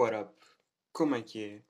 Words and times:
What 0.00 0.16
up? 0.16 0.34
Como 0.94 1.14
é 1.14 1.20
que 1.20 1.44
é? 1.44 1.62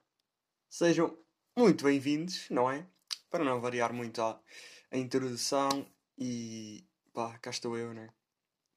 Sejam 0.68 1.18
muito 1.56 1.82
bem-vindos, 1.82 2.48
não 2.48 2.70
é? 2.70 2.86
Para 3.28 3.42
não 3.42 3.60
variar 3.60 3.92
muito 3.92 4.22
a, 4.22 4.40
a 4.88 4.96
introdução 4.96 5.84
e 6.16 6.84
pá, 7.12 7.36
cá 7.38 7.50
estou 7.50 7.76
eu, 7.76 7.92
né? 7.92 8.08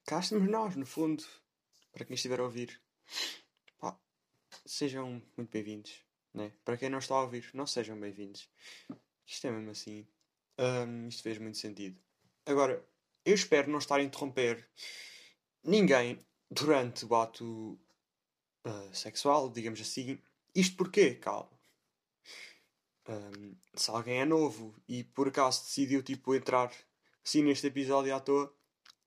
Cá 0.08 0.22
estamos 0.22 0.50
nós, 0.50 0.76
no 0.76 0.88
fundo, 0.88 1.24
para 1.92 2.04
quem 2.04 2.16
estiver 2.16 2.40
a 2.40 2.44
ouvir. 2.46 2.82
Pá, 3.78 3.96
sejam 4.66 5.22
muito 5.38 5.52
bem-vindos, 5.52 6.04
né? 6.34 6.52
Para 6.66 6.76
quem 6.76 6.90
não 6.90 6.98
está 6.98 7.14
a 7.14 7.22
ouvir, 7.22 7.48
não 7.54 7.68
sejam 7.68 8.00
bem-vindos. 8.00 8.50
Isto 9.24 9.46
é 9.46 9.52
mesmo 9.52 9.70
assim. 9.70 10.08
Hum, 10.58 11.08
isto 11.08 11.22
fez 11.22 11.38
muito 11.38 11.60
sentido. 11.60 12.02
Agora, 12.48 12.84
eu 13.24 13.36
espero 13.36 13.70
não 13.70 13.78
estar 13.78 13.98
a 13.98 14.04
interromper 14.04 14.68
ninguém 15.64 16.18
durante 16.50 17.06
o 17.06 17.14
ato 17.14 17.80
uh, 18.66 18.96
sexual, 18.96 19.50
digamos 19.50 19.80
assim. 19.82 20.20
Isto 20.56 20.78
porquê? 20.78 21.16
Calma. 21.16 21.52
Um, 23.08 23.56
se 23.76 23.90
alguém 23.92 24.22
é 24.22 24.26
novo 24.26 24.74
e 24.88 25.04
por 25.04 25.28
acaso 25.28 25.64
decidiu 25.64 26.02
tipo 26.02 26.34
entrar 26.34 26.72
assim 27.24 27.44
neste 27.44 27.68
episódio 27.68 28.16
à 28.16 28.20
toa, 28.20 28.54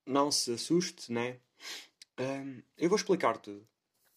não 0.05 0.31
se 0.31 0.53
assuste, 0.53 1.13
né? 1.13 1.41
Um, 2.19 2.63
eu 2.77 2.89
vou 2.89 2.97
explicar 2.97 3.39
tudo. 3.39 3.67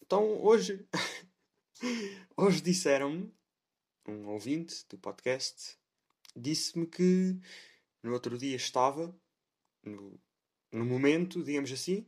Então 0.01 0.41
hoje 0.43 0.85
hoje 2.35 2.61
disseram-me 2.61 3.33
um 4.07 4.27
ouvinte 4.27 4.85
do 4.89 4.97
podcast 4.97 5.79
disse-me 6.35 6.85
que 6.85 7.39
no 8.01 8.13
outro 8.13 8.37
dia 8.37 8.55
estava 8.55 9.15
no, 9.83 10.19
no 10.71 10.85
momento, 10.85 11.43
digamos 11.43 11.71
assim, 11.71 12.05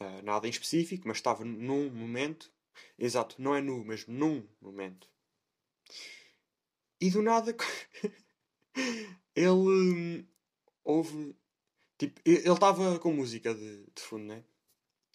uh, 0.00 0.22
nada 0.22 0.46
em 0.46 0.50
específico, 0.50 1.06
mas 1.08 1.18
estava 1.18 1.44
num 1.44 1.90
momento, 1.90 2.52
exato, 2.98 3.40
não 3.40 3.54
é 3.54 3.60
nu, 3.60 3.84
mas 3.84 4.06
num 4.06 4.46
momento. 4.60 5.08
E 7.00 7.10
do 7.10 7.22
nada 7.22 7.54
ele 9.34 9.48
hum, 9.48 10.26
houve. 10.82 11.36
Tipo, 11.98 12.20
ele 12.24 12.50
estava 12.50 12.98
com 12.98 13.12
música 13.12 13.54
de, 13.54 13.84
de 13.94 14.02
fundo, 14.02 14.24
né? 14.24 14.44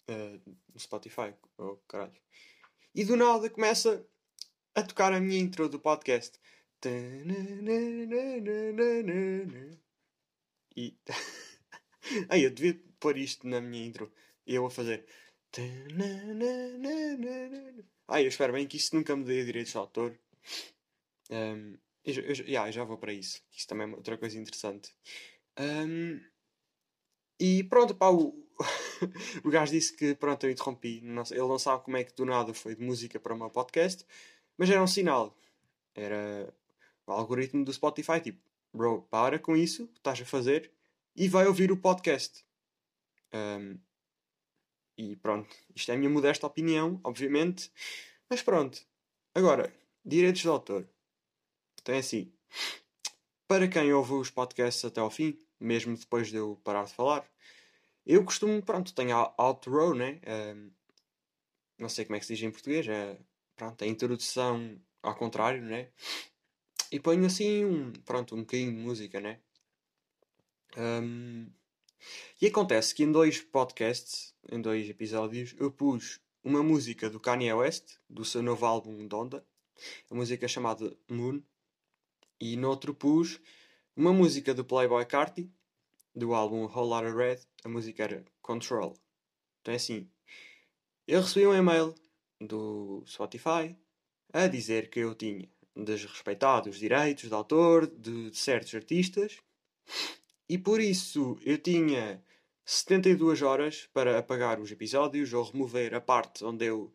Uh, 0.08 0.56
no 0.72 0.80
Spotify, 0.80 1.34
oh 1.58 1.76
caralho. 1.88 2.12
E 2.94 3.04
do 3.04 3.16
nada 3.16 3.48
começa 3.50 4.06
a 4.74 4.82
tocar 4.82 5.12
a 5.12 5.20
minha 5.20 5.40
intro 5.40 5.68
do 5.68 5.78
podcast. 5.78 6.38
E. 10.76 10.96
Ai, 12.28 12.46
eu 12.46 12.50
devia 12.50 12.82
pôr 12.98 13.16
isto 13.18 13.46
na 13.46 13.60
minha 13.60 13.86
intro. 13.86 14.12
Eu 14.52 14.66
a 14.66 14.70
fazer. 14.70 15.06
Ai, 18.08 18.24
eu 18.24 18.28
espero 18.28 18.52
bem 18.52 18.66
que 18.66 18.78
isso 18.78 18.96
nunca 18.96 19.14
me 19.14 19.22
dê 19.22 19.44
direitos 19.44 19.70
de 19.70 19.78
autor. 19.78 20.18
Um, 21.30 21.78
eu, 22.04 22.14
eu, 22.14 22.34
eu, 22.44 22.72
já 22.72 22.82
vou 22.82 22.98
para 22.98 23.12
isso. 23.12 23.40
Isso 23.56 23.68
também 23.68 23.88
é 23.88 23.94
outra 23.94 24.18
coisa 24.18 24.36
interessante. 24.36 24.92
Um, 25.56 26.20
e 27.38 27.62
pronto, 27.62 27.94
pá, 27.94 28.10
o, 28.10 28.44
o 29.44 29.50
gajo 29.50 29.70
disse 29.70 29.96
que 29.96 30.16
pronto, 30.16 30.44
eu 30.44 30.50
interrompi. 30.50 31.00
Não, 31.00 31.22
ele 31.30 31.38
não 31.38 31.58
sabe 31.58 31.84
como 31.84 31.96
é 31.96 32.02
que 32.02 32.12
do 32.16 32.24
nada 32.24 32.52
foi 32.52 32.74
de 32.74 32.82
música 32.82 33.20
para 33.20 33.32
o 33.32 33.38
meu 33.38 33.50
podcast, 33.50 34.04
mas 34.58 34.68
era 34.68 34.82
um 34.82 34.88
sinal. 34.88 35.38
Era 35.94 36.52
o 37.06 37.12
algoritmo 37.12 37.64
do 37.64 37.72
Spotify, 37.72 38.20
tipo, 38.20 38.42
bro, 38.74 39.02
para 39.02 39.38
com 39.38 39.56
isso 39.56 39.88
estás 39.94 40.20
a 40.20 40.24
fazer 40.24 40.72
e 41.14 41.28
vai 41.28 41.46
ouvir 41.46 41.70
o 41.70 41.76
podcast. 41.76 42.44
Um, 43.32 43.78
e 45.00 45.16
pronto, 45.16 45.48
isto 45.74 45.90
é 45.90 45.94
a 45.94 45.98
minha 45.98 46.10
modesta 46.10 46.46
opinião, 46.46 47.00
obviamente, 47.02 47.72
mas 48.28 48.42
pronto. 48.42 48.78
Agora, 49.34 49.72
direitos 50.04 50.42
de 50.42 50.48
autor. 50.48 50.86
Então 51.80 51.94
é 51.94 51.98
assim, 51.98 52.30
para 53.48 53.66
quem 53.66 53.92
ouve 53.94 54.12
os 54.12 54.30
podcasts 54.30 54.84
até 54.84 55.00
ao 55.00 55.10
fim, 55.10 55.40
mesmo 55.58 55.96
depois 55.96 56.28
de 56.28 56.36
eu 56.36 56.60
parar 56.62 56.84
de 56.84 56.92
falar, 56.92 57.26
eu 58.04 58.22
costumo, 58.24 58.62
pronto, 58.62 58.94
tenho 58.94 59.16
a 59.16 59.34
outro, 59.38 59.94
né? 59.94 60.20
Não 61.78 61.88
sei 61.88 62.04
como 62.04 62.16
é 62.16 62.20
que 62.20 62.26
se 62.26 62.34
diz 62.34 62.42
em 62.42 62.50
português, 62.50 62.86
é, 62.86 63.18
pronto, 63.56 63.82
a 63.82 63.86
introdução 63.86 64.78
ao 65.02 65.14
contrário, 65.14 65.62
né? 65.62 65.88
E 66.92 67.00
ponho 67.00 67.24
assim, 67.24 67.64
um, 67.64 67.92
pronto, 68.04 68.34
um 68.34 68.40
bocadinho 68.40 68.72
de 68.72 68.78
música, 68.78 69.18
né? 69.18 69.40
Um, 70.76 71.50
e 72.40 72.46
acontece 72.46 72.94
que 72.94 73.02
em 73.02 73.12
dois 73.12 73.40
podcasts, 73.40 74.34
em 74.50 74.60
dois 74.60 74.88
episódios, 74.88 75.54
eu 75.58 75.70
pus 75.70 76.20
uma 76.42 76.62
música 76.62 77.10
do 77.10 77.20
Kanye 77.20 77.52
West, 77.52 77.96
do 78.08 78.24
seu 78.24 78.42
novo 78.42 78.64
álbum 78.64 79.06
Donda, 79.06 79.44
a 80.10 80.14
música 80.14 80.48
chamada 80.48 80.96
Moon, 81.08 81.42
e 82.40 82.56
no 82.56 82.68
outro 82.68 82.94
pus 82.94 83.40
uma 83.96 84.12
música 84.12 84.54
do 84.54 84.64
Playboy 84.64 85.04
Carti, 85.04 85.52
do 86.14 86.34
álbum 86.34 86.64
Whole 86.64 86.88
Lotta 86.88 87.14
Red, 87.14 87.40
a 87.64 87.68
música 87.68 88.04
era 88.04 88.24
Control. 88.40 88.96
Então 89.60 89.72
é 89.72 89.76
assim, 89.76 90.10
eu 91.06 91.20
recebi 91.20 91.46
um 91.46 91.54
e-mail 91.54 91.94
do 92.40 93.04
Spotify 93.06 93.76
a 94.32 94.46
dizer 94.46 94.88
que 94.88 95.00
eu 95.00 95.14
tinha 95.14 95.48
desrespeitado 95.76 96.70
os 96.70 96.78
direitos 96.78 97.28
de 97.28 97.34
autor 97.34 97.86
de 97.86 98.34
certos 98.34 98.74
artistas 98.74 99.38
e 100.50 100.58
por 100.58 100.80
isso 100.80 101.38
eu 101.44 101.56
tinha 101.56 102.20
72 102.64 103.40
horas 103.40 103.88
para 103.92 104.18
apagar 104.18 104.58
os 104.58 104.72
episódios 104.72 105.32
ou 105.32 105.44
remover 105.44 105.94
a 105.94 106.00
parte 106.00 106.44
onde 106.44 106.64
eu 106.66 106.92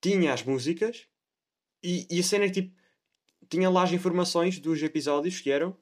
tinha 0.00 0.34
as 0.34 0.42
músicas 0.42 1.06
e, 1.80 2.06
e 2.10 2.18
a 2.18 2.22
cena 2.24 2.46
é 2.46 2.50
tipo 2.50 2.74
tinha 3.48 3.70
lá 3.70 3.84
as 3.84 3.92
informações 3.92 4.58
dos 4.58 4.82
episódios 4.82 5.40
que 5.40 5.50
eram 5.50 5.76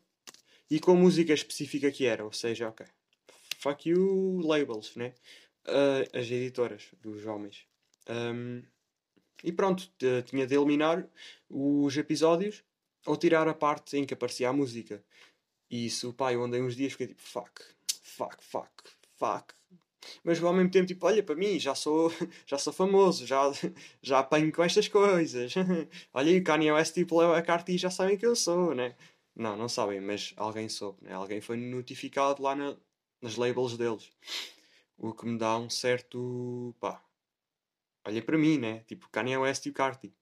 e 0.71 0.79
com 0.79 0.93
a 0.93 0.95
música 0.95 1.33
específica 1.33 1.91
que 1.91 2.05
era, 2.05 2.23
ou 2.23 2.33
seja, 2.33 2.69
ok, 2.69 2.87
fuck 3.59 3.89
you 3.89 4.41
labels, 4.45 4.95
né? 4.95 5.15
Uh, 5.67 6.19
as 6.19 6.31
editoras 6.31 6.89
dos 7.01 7.25
homens. 7.27 7.67
Um, 8.09 8.63
e 9.43 9.53
pronto, 9.53 9.91
tinha 10.27 10.47
de 10.47 10.55
eliminar 10.55 11.09
os 11.49 11.97
episódios 11.97 12.63
ou 13.07 13.17
tirar 13.17 13.49
a 13.49 13.55
parte 13.55 13.97
em 13.97 14.05
que 14.05 14.15
aparecia 14.15 14.49
a 14.49 14.53
música. 14.53 15.03
E 15.71 15.87
isso, 15.87 16.13
pá, 16.13 16.33
eu 16.33 16.43
andei 16.43 16.61
uns 16.61 16.75
dias 16.75 16.93
fiquei 16.93 17.07
tipo, 17.09 17.23
fuck, 17.23 17.63
fuck, 18.03 18.37
fuck, 18.43 18.71
fuck. 19.17 19.55
Mas 20.25 20.43
ao 20.43 20.53
mesmo 20.53 20.71
tempo, 20.71 20.87
tipo, 20.87 21.07
olha 21.07 21.23
para 21.23 21.35
mim, 21.35 21.59
já 21.59 21.75
sou, 21.75 22.11
já 22.47 22.59
sou 22.59 22.73
famoso, 22.73 23.27
já, 23.27 23.43
já 24.03 24.19
apanho 24.19 24.53
com 24.53 24.63
estas 24.63 24.89
coisas. 24.89 25.55
olha, 26.13 26.39
o 26.39 26.45
Kanye 26.45 26.73
West 26.73 26.95
tipo 26.95 27.19
leva 27.21 27.39
a 27.39 27.43
carta 27.43 27.71
e 27.71 27.79
já 27.79 27.91
sabem 27.91 28.17
que 28.17 28.27
eu 28.27 28.35
sou, 28.35 28.75
né? 28.75 28.97
Não, 29.35 29.57
não 29.57 29.69
sabem, 29.69 30.01
mas 30.01 30.35
alguém 30.37 30.69
soube, 30.69 31.05
né? 31.05 31.15
Alguém 31.15 31.41
foi 31.41 31.57
notificado 31.57 32.43
lá 32.43 32.55
na, 32.57 32.77
nas 33.23 33.37
labels 33.37 33.77
deles. 33.77 34.11
O 34.99 35.15
que 35.15 35.27
me 35.27 35.39
dá 35.39 35.57
um 35.57 35.71
certo, 35.71 36.75
pá, 36.81 37.03
olha 38.05 38.23
para 38.23 38.37
mim, 38.37 38.59
né? 38.59 38.81
Tipo, 38.87 39.09
Kanye 39.11 39.37
West 39.37 39.67
e 39.67 39.71
o 39.71 39.73
Carti. 39.73 40.13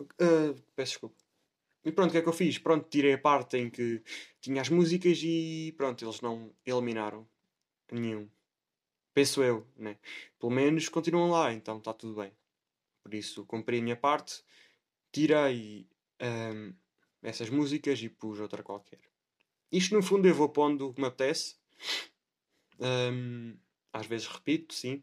Uh, 0.00 0.54
peço 0.76 0.92
desculpa. 0.92 1.27
E 1.84 1.92
pronto, 1.92 2.10
o 2.10 2.12
que 2.12 2.18
é 2.18 2.22
que 2.22 2.28
eu 2.28 2.32
fiz? 2.32 2.58
Pronto, 2.58 2.88
tirei 2.88 3.14
a 3.14 3.18
parte 3.18 3.56
em 3.56 3.70
que 3.70 4.02
tinha 4.40 4.60
as 4.60 4.68
músicas 4.68 5.20
e 5.22 5.72
pronto, 5.76 6.04
eles 6.04 6.20
não 6.20 6.52
eliminaram 6.66 7.26
nenhum. 7.90 8.28
Penso 9.14 9.42
eu, 9.42 9.66
né? 9.76 9.98
Pelo 10.38 10.52
menos 10.52 10.88
continuam 10.88 11.30
lá, 11.30 11.52
então 11.52 11.78
está 11.78 11.92
tudo 11.92 12.20
bem. 12.20 12.32
Por 13.02 13.14
isso, 13.14 13.44
cumpri 13.46 13.78
a 13.78 13.82
minha 13.82 13.96
parte, 13.96 14.44
tirei 15.10 15.88
um, 16.20 16.74
essas 17.22 17.48
músicas 17.50 18.00
e 18.02 18.08
pus 18.08 18.38
outra 18.38 18.62
qualquer. 18.62 19.00
Isto 19.72 19.94
no 19.94 20.02
fundo 20.02 20.28
eu 20.28 20.34
vou 20.34 20.48
pondo 20.48 20.88
o 20.88 20.94
que 20.94 21.00
me 21.00 21.06
apetece. 21.06 21.56
Um, 22.80 23.56
às 23.92 24.06
vezes 24.06 24.26
repito, 24.26 24.74
sim. 24.74 25.02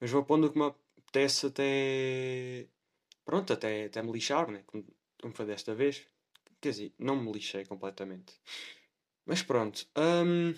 Mas 0.00 0.10
vou 0.10 0.24
pondo 0.24 0.46
o 0.46 0.52
que 0.52 0.58
me 0.58 0.64
apetece 0.66 1.46
até. 1.46 2.68
Pronto, 3.24 3.52
até, 3.52 3.86
até 3.86 4.02
me 4.02 4.12
lixar, 4.12 4.50
né? 4.50 4.64
Como, 5.20 5.34
foi 5.34 5.46
desta 5.46 5.74
vez. 5.74 6.06
Quer 6.60 6.70
dizer, 6.70 6.94
não 6.98 7.16
me 7.16 7.32
lixei 7.32 7.64
completamente. 7.64 8.34
Mas 9.24 9.42
pronto. 9.42 9.86
Um, 9.96 10.54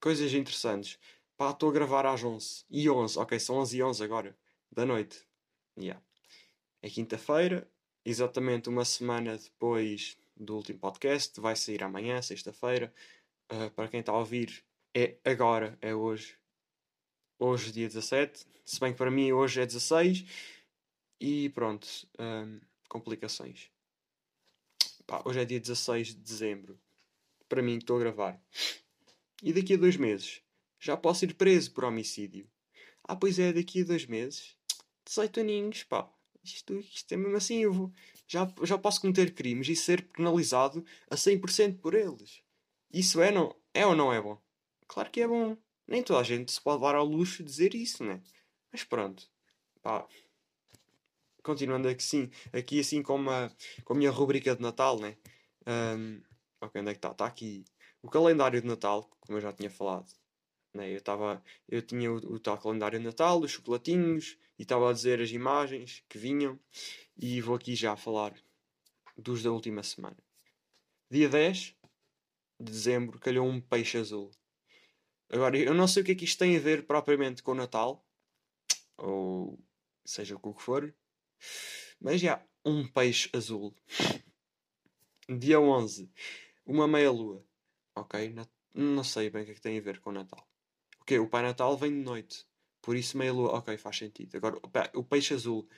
coisas 0.00 0.32
interessantes. 0.32 0.98
Pá, 1.36 1.50
estou 1.50 1.70
a 1.70 1.72
gravar 1.72 2.06
às 2.06 2.22
11 2.22 2.64
e 2.70 2.90
11. 2.90 3.18
Ok, 3.18 3.38
são 3.38 3.56
11 3.56 3.76
e 3.76 3.82
11 3.82 4.04
agora. 4.04 4.38
Da 4.70 4.84
noite. 4.84 5.24
Yeah. 5.78 6.02
É 6.82 6.90
quinta-feira. 6.90 7.70
Exatamente 8.04 8.68
uma 8.68 8.84
semana 8.84 9.36
depois 9.36 10.16
do 10.36 10.56
último 10.56 10.78
podcast. 10.78 11.40
Vai 11.40 11.56
sair 11.56 11.82
amanhã, 11.82 12.20
sexta-feira. 12.22 12.92
Uh, 13.52 13.70
para 13.70 13.88
quem 13.88 14.00
está 14.00 14.12
a 14.12 14.18
ouvir, 14.18 14.64
é 14.94 15.16
agora, 15.24 15.76
é 15.80 15.94
hoje 15.94 16.40
hoje 17.40 17.72
dia 17.72 17.88
17, 17.88 18.46
se 18.64 18.78
bem 18.78 18.92
que 18.92 18.98
para 18.98 19.10
mim 19.10 19.32
hoje 19.32 19.62
é 19.62 19.66
16 19.66 20.24
e 21.18 21.48
pronto, 21.48 21.88
hum, 22.18 22.60
complicações. 22.88 23.69
Pá, 25.10 25.20
hoje 25.24 25.40
é 25.40 25.44
dia 25.44 25.58
16 25.58 26.14
de 26.14 26.20
dezembro, 26.20 26.80
para 27.48 27.60
mim 27.60 27.78
estou 27.78 27.96
a 27.96 27.98
gravar. 27.98 28.40
E 29.42 29.52
daqui 29.52 29.74
a 29.74 29.76
dois 29.76 29.96
meses 29.96 30.40
já 30.78 30.96
posso 30.96 31.24
ir 31.24 31.34
preso 31.34 31.72
por 31.72 31.82
homicídio. 31.82 32.48
Ah, 33.02 33.16
pois 33.16 33.36
é, 33.40 33.52
daqui 33.52 33.80
a 33.80 33.84
dois 33.84 34.06
meses. 34.06 34.56
18 35.04 35.40
aninhos, 35.40 35.82
pá. 35.82 36.08
Isto, 36.44 36.74
isto 36.78 37.12
é 37.12 37.16
mesmo 37.16 37.36
assim, 37.36 37.56
eu 37.56 37.72
vou, 37.72 37.92
já, 38.28 38.48
já 38.62 38.78
posso 38.78 39.00
cometer 39.00 39.34
crimes 39.34 39.68
e 39.68 39.74
ser 39.74 40.06
penalizado 40.10 40.84
a 41.10 41.16
100% 41.16 41.80
por 41.80 41.94
eles. 41.94 42.40
Isso 42.92 43.20
é, 43.20 43.32
não, 43.32 43.52
é 43.74 43.84
ou 43.84 43.96
não 43.96 44.12
é 44.12 44.22
bom? 44.22 44.40
Claro 44.86 45.10
que 45.10 45.22
é 45.22 45.26
bom. 45.26 45.56
Nem 45.88 46.04
toda 46.04 46.20
a 46.20 46.22
gente 46.22 46.52
se 46.52 46.60
pode 46.60 46.82
dar 46.82 46.94
ao 46.94 47.04
luxo 47.04 47.38
de 47.38 47.50
dizer 47.50 47.74
isso, 47.74 48.04
né? 48.04 48.22
Mas 48.70 48.84
pronto. 48.84 49.28
Pá. 49.82 50.06
Continuando 51.42 51.88
aqui, 51.88 52.02
sim, 52.02 52.30
aqui 52.52 52.80
assim 52.80 53.02
com, 53.02 53.16
uma, 53.16 53.50
com 53.84 53.92
a 53.94 53.96
minha 53.96 54.10
rubrica 54.10 54.54
de 54.54 54.62
Natal, 54.62 54.98
né? 54.98 55.16
Um, 55.66 56.20
ok, 56.60 56.80
onde 56.80 56.90
é 56.90 56.94
que 56.94 56.98
está? 56.98 57.10
Está 57.10 57.26
aqui. 57.26 57.64
O 58.02 58.08
calendário 58.08 58.60
de 58.60 58.66
Natal, 58.66 59.10
como 59.20 59.38
eu 59.38 59.42
já 59.42 59.52
tinha 59.52 59.70
falado. 59.70 60.10
Né? 60.74 60.90
Eu, 60.90 60.98
estava 60.98 61.42
eu 61.68 61.82
tinha 61.82 62.12
o, 62.12 62.16
o 62.16 62.38
tal 62.38 62.58
calendário 62.58 62.98
de 62.98 63.04
Natal, 63.04 63.40
os 63.40 63.50
chocolatinhos, 63.50 64.36
e 64.58 64.62
estava 64.62 64.88
a 64.88 64.92
dizer 64.92 65.20
as 65.20 65.30
imagens 65.30 66.04
que 66.08 66.18
vinham. 66.18 66.58
E 67.16 67.40
vou 67.40 67.56
aqui 67.56 67.74
já 67.74 67.96
falar 67.96 68.34
dos 69.16 69.42
da 69.42 69.50
última 69.50 69.82
semana. 69.82 70.16
Dia 71.10 71.28
10 71.28 71.74
de 72.60 72.70
dezembro 72.70 73.18
calhou 73.18 73.46
um 73.46 73.60
peixe 73.60 73.98
azul. 73.98 74.30
Agora, 75.30 75.56
eu 75.56 75.72
não 75.74 75.86
sei 75.86 76.02
o 76.02 76.06
que 76.06 76.12
é 76.12 76.14
que 76.14 76.24
isto 76.24 76.38
tem 76.38 76.56
a 76.56 76.60
ver 76.60 76.86
propriamente 76.86 77.42
com 77.42 77.52
o 77.52 77.54
Natal, 77.54 78.04
ou 78.96 79.58
seja 80.04 80.36
o 80.36 80.54
que 80.54 80.62
for, 80.62 80.94
mas 82.00 82.20
já, 82.20 82.44
um 82.64 82.86
peixe 82.86 83.30
azul. 83.32 83.74
Dia 85.28 85.60
11, 85.60 86.10
uma 86.66 86.88
meia-lua. 86.88 87.44
Ok? 87.94 88.34
Não 88.74 89.04
sei 89.04 89.30
bem 89.30 89.42
o 89.42 89.44
que 89.44 89.52
é 89.52 89.54
que 89.54 89.60
tem 89.60 89.78
a 89.78 89.80
ver 89.80 90.00
com 90.00 90.10
o 90.10 90.12
Natal. 90.12 90.46
Ok, 91.00 91.18
o 91.18 91.28
Pai 91.28 91.42
Natal 91.42 91.76
vem 91.76 91.90
de 91.90 92.04
noite, 92.04 92.46
por 92.80 92.96
isso 92.96 93.18
meia-lua. 93.18 93.50
Ok, 93.58 93.76
faz 93.78 93.96
sentido. 93.96 94.36
Agora, 94.36 94.60
o 94.94 95.02
peixe 95.02 95.34
azul, 95.34 95.68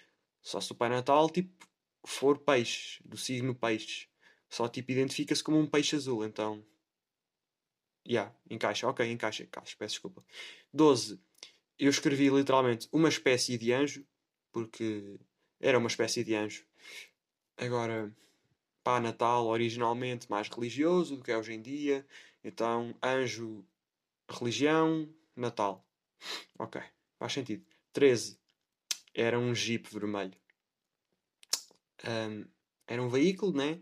só 0.40 0.60
se 0.60 0.72
o 0.72 0.74
Pai 0.74 0.88
Natal, 0.88 1.28
tipo, 1.30 1.66
for 2.04 2.38
peixe, 2.38 3.02
do 3.04 3.16
signo 3.16 3.54
peixe, 3.54 4.08
só 4.48 4.68
tipo 4.68 4.92
identifica-se 4.92 5.42
como 5.42 5.58
um 5.58 5.66
peixe 5.66 5.96
azul, 5.96 6.24
então 6.24 6.64
Yeah, 8.06 8.34
encaixa, 8.50 8.88
ok, 8.88 9.10
encaixa, 9.10 9.44
encaixa, 9.44 9.76
peço 9.78 9.94
desculpa. 9.94 10.24
12. 10.72 11.20
Eu 11.78 11.90
escrevi 11.90 12.28
literalmente 12.30 12.88
uma 12.92 13.08
espécie 13.08 13.56
de 13.56 13.72
anjo, 13.72 14.04
porque 14.50 15.18
era 15.62 15.78
uma 15.78 15.88
espécie 15.88 16.22
de 16.24 16.34
anjo. 16.34 16.66
Agora, 17.56 18.14
pá, 18.82 19.00
Natal 19.00 19.46
originalmente 19.46 20.30
mais 20.30 20.48
religioso 20.48 21.16
do 21.16 21.22
que 21.22 21.30
é 21.30 21.38
hoje 21.38 21.54
em 21.54 21.62
dia. 21.62 22.06
Então, 22.44 22.94
anjo, 23.02 23.64
religião, 24.28 25.08
Natal. 25.34 25.86
Ok, 26.58 26.82
faz 27.18 27.32
sentido. 27.32 27.64
13. 27.92 28.38
Era 29.14 29.38
um 29.38 29.54
jeep 29.54 29.88
vermelho. 29.90 30.36
Um, 32.04 32.44
era 32.86 33.02
um 33.02 33.08
veículo, 33.08 33.56
né? 33.56 33.80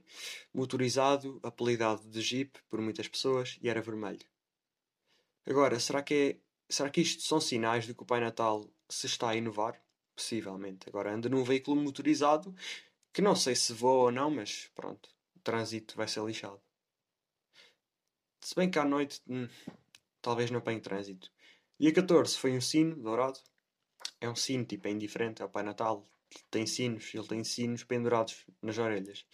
Motorizado, 0.53 1.41
apelidado 1.43 2.09
de 2.09 2.21
Jeep 2.21 2.61
por 2.69 2.81
muitas 2.81 3.09
pessoas 3.09 3.59
e 3.63 3.69
era 3.69 3.81
vermelho. 3.81 4.25
Agora, 5.47 5.81
será 5.81 6.03
que 6.03 6.15
é, 6.15 6.37
será 6.69 6.91
que 6.91 7.01
isto 7.01 7.23
são 7.23 7.41
sinais 7.41 7.87
de 7.87 7.95
que 7.95 8.03
o 8.03 8.07
Pai 8.07 8.21
Natal 8.21 8.69
se 8.89 9.07
está 9.07 9.31
a 9.31 9.37
inovar? 9.37 9.81
Possivelmente. 10.15 10.89
Agora 10.89 11.13
anda 11.13 11.29
num 11.29 11.45
veículo 11.45 11.81
motorizado 11.81 12.55
que 13.13 13.23
não 13.23 13.35
sei 13.35 13.57
se 13.57 13.73
voa 13.73 14.05
ou 14.05 14.13
não, 14.13 14.31
mas 14.31 14.71
pronto, 14.75 15.09
o 15.35 15.41
trânsito 15.41 15.97
vai 15.97 16.07
ser 16.07 16.25
lixado. 16.25 16.61
Se 18.41 18.55
bem 18.55 18.71
que 18.71 18.79
à 18.79 18.85
noite, 18.85 19.21
hum, 19.29 19.49
talvez 20.23 20.51
não 20.51 20.59
apanhe 20.59 20.81
trânsito. 20.81 21.31
Dia 21.79 21.93
14 21.93 22.37
foi 22.37 22.57
um 22.57 22.61
sino 22.61 22.97
dourado. 22.97 23.41
É 24.21 24.29
um 24.29 24.37
sino, 24.37 24.65
tipo, 24.65 24.87
é 24.87 24.91
indiferente, 24.91 25.43
é 25.43 25.45
o 25.45 25.49
Pai 25.49 25.63
Natal, 25.63 26.09
tem 26.51 26.67
sinos, 26.67 27.13
ele 27.15 27.27
tem 27.27 27.43
sinos 27.43 27.85
pendurados 27.85 28.45
nas 28.63 28.79
orelhas. 28.79 29.27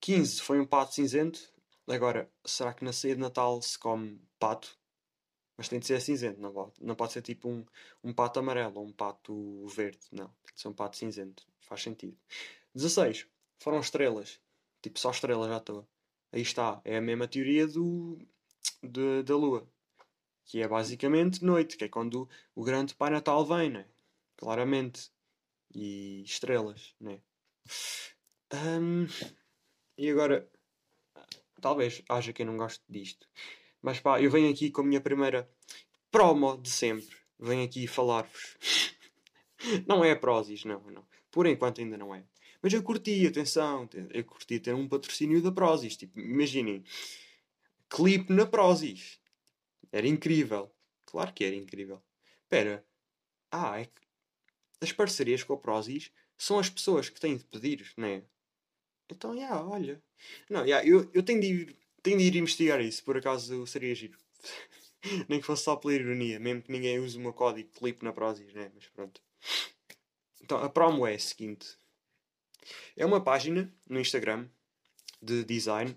15 0.00 0.42
foi 0.42 0.60
um 0.60 0.66
pato 0.66 0.94
cinzento. 0.94 1.40
Agora, 1.88 2.30
será 2.44 2.72
que 2.72 2.84
na 2.84 2.92
ceia 2.92 3.14
de 3.14 3.20
Natal 3.20 3.60
se 3.60 3.78
come 3.78 4.20
pato? 4.38 4.78
Mas 5.56 5.68
tem 5.68 5.78
de 5.78 5.86
ser 5.86 6.00
cinzento, 6.00 6.40
não 6.40 6.52
pode, 6.52 6.72
não 6.80 6.94
pode 6.94 7.12
ser 7.12 7.22
tipo 7.22 7.48
um, 7.48 7.64
um 8.02 8.12
pato 8.12 8.40
amarelo 8.40 8.80
ou 8.80 8.86
um 8.86 8.92
pato 8.92 9.66
verde. 9.68 10.00
Não, 10.10 10.26
tem 10.44 10.54
de 10.54 10.60
ser 10.60 10.68
um 10.68 10.72
pato 10.72 10.96
cinzento. 10.96 11.46
Faz 11.60 11.82
sentido. 11.82 12.16
16 12.74 13.26
foram 13.58 13.80
estrelas. 13.80 14.40
Tipo, 14.82 14.98
só 14.98 15.10
estrelas 15.10 15.48
já 15.48 15.58
estou. 15.58 15.88
Aí 16.32 16.42
está. 16.42 16.80
É 16.84 16.96
a 16.96 17.00
mesma 17.00 17.28
teoria 17.28 17.66
do, 17.66 18.18
de, 18.82 19.22
da 19.22 19.36
lua. 19.36 19.68
Que 20.44 20.60
é 20.60 20.68
basicamente 20.68 21.44
noite, 21.44 21.76
que 21.76 21.84
é 21.84 21.88
quando 21.88 22.28
o 22.54 22.62
grande 22.62 22.94
Pai 22.94 23.10
Natal 23.10 23.46
vem, 23.46 23.70
né? 23.70 23.86
Claramente 24.36 25.10
e 25.74 26.22
estrelas, 26.22 26.94
né? 27.00 27.20
Um, 28.52 29.06
e 29.96 30.10
agora, 30.10 30.48
talvez 31.60 32.02
haja 32.08 32.32
quem 32.32 32.46
não 32.46 32.56
goste 32.56 32.84
disto, 32.88 33.26
mas 33.84 34.00
pá, 34.00 34.18
eu 34.18 34.30
venho 34.30 34.50
aqui 34.50 34.70
com 34.70 34.80
a 34.80 34.84
minha 34.84 35.00
primeira 35.00 35.46
promo 36.10 36.56
de 36.56 36.70
sempre. 36.70 37.14
Venho 37.38 37.62
aqui 37.62 37.86
falar-vos. 37.86 38.56
não 39.86 40.02
é 40.02 40.12
a 40.12 40.16
Prozis, 40.16 40.64
não, 40.64 40.80
não. 40.90 41.06
Por 41.30 41.46
enquanto 41.46 41.82
ainda 41.82 41.98
não 41.98 42.14
é. 42.14 42.24
Mas 42.62 42.72
eu 42.72 42.82
curti, 42.82 43.26
atenção, 43.26 43.86
eu 44.10 44.24
curti 44.24 44.58
ter 44.58 44.74
um 44.74 44.88
patrocínio 44.88 45.42
da 45.42 45.52
Prozis. 45.52 45.98
Tipo, 45.98 46.18
imaginem, 46.18 46.82
clipe 47.90 48.32
na 48.32 48.46
Prozis. 48.46 49.20
Era 49.92 50.08
incrível. 50.08 50.74
Claro 51.04 51.34
que 51.34 51.44
era 51.44 51.54
incrível. 51.54 52.02
Espera. 52.44 52.82
Ah, 53.50 53.78
é 53.78 53.84
que 53.84 54.00
as 54.80 54.92
parcerias 54.92 55.42
com 55.42 55.52
a 55.52 55.58
Prozis 55.58 56.10
são 56.38 56.58
as 56.58 56.70
pessoas 56.70 57.10
que 57.10 57.20
têm 57.20 57.36
de 57.36 57.44
pedir, 57.44 57.92
não 57.98 58.08
é? 58.08 58.22
Então, 59.10 59.34
já, 59.34 59.42
yeah, 59.42 59.62
olha. 59.62 60.02
Não, 60.48 60.64
yeah, 60.64 60.88
eu, 60.88 61.10
eu 61.12 61.22
tenho, 61.22 61.42
de 61.42 61.46
ir, 61.48 61.83
tenho 62.04 62.18
de 62.18 62.24
ir 62.24 62.36
investigar 62.36 62.80
isso, 62.80 63.02
por 63.02 63.16
acaso 63.16 63.66
seria 63.66 63.94
giro. 63.94 64.18
Nem 65.28 65.40
que 65.40 65.46
fosse 65.46 65.64
só 65.64 65.74
pela 65.74 65.94
ironia, 65.94 66.38
mesmo 66.38 66.62
que 66.62 66.70
ninguém 66.70 66.98
use 66.98 67.16
o 67.16 67.20
meu 67.20 67.32
código 67.32 67.70
clipe 67.70 68.04
na 68.04 68.12
Prozis, 68.12 68.52
né? 68.52 68.70
Mas 68.74 68.86
pronto. 68.88 69.20
Então, 70.40 70.58
a 70.58 70.68
promo 70.68 71.06
é 71.06 71.14
a 71.14 71.18
seguinte: 71.18 71.76
é 72.96 73.04
uma 73.04 73.22
página 73.22 73.72
no 73.88 73.98
Instagram 73.98 74.46
de 75.20 75.44
design 75.44 75.96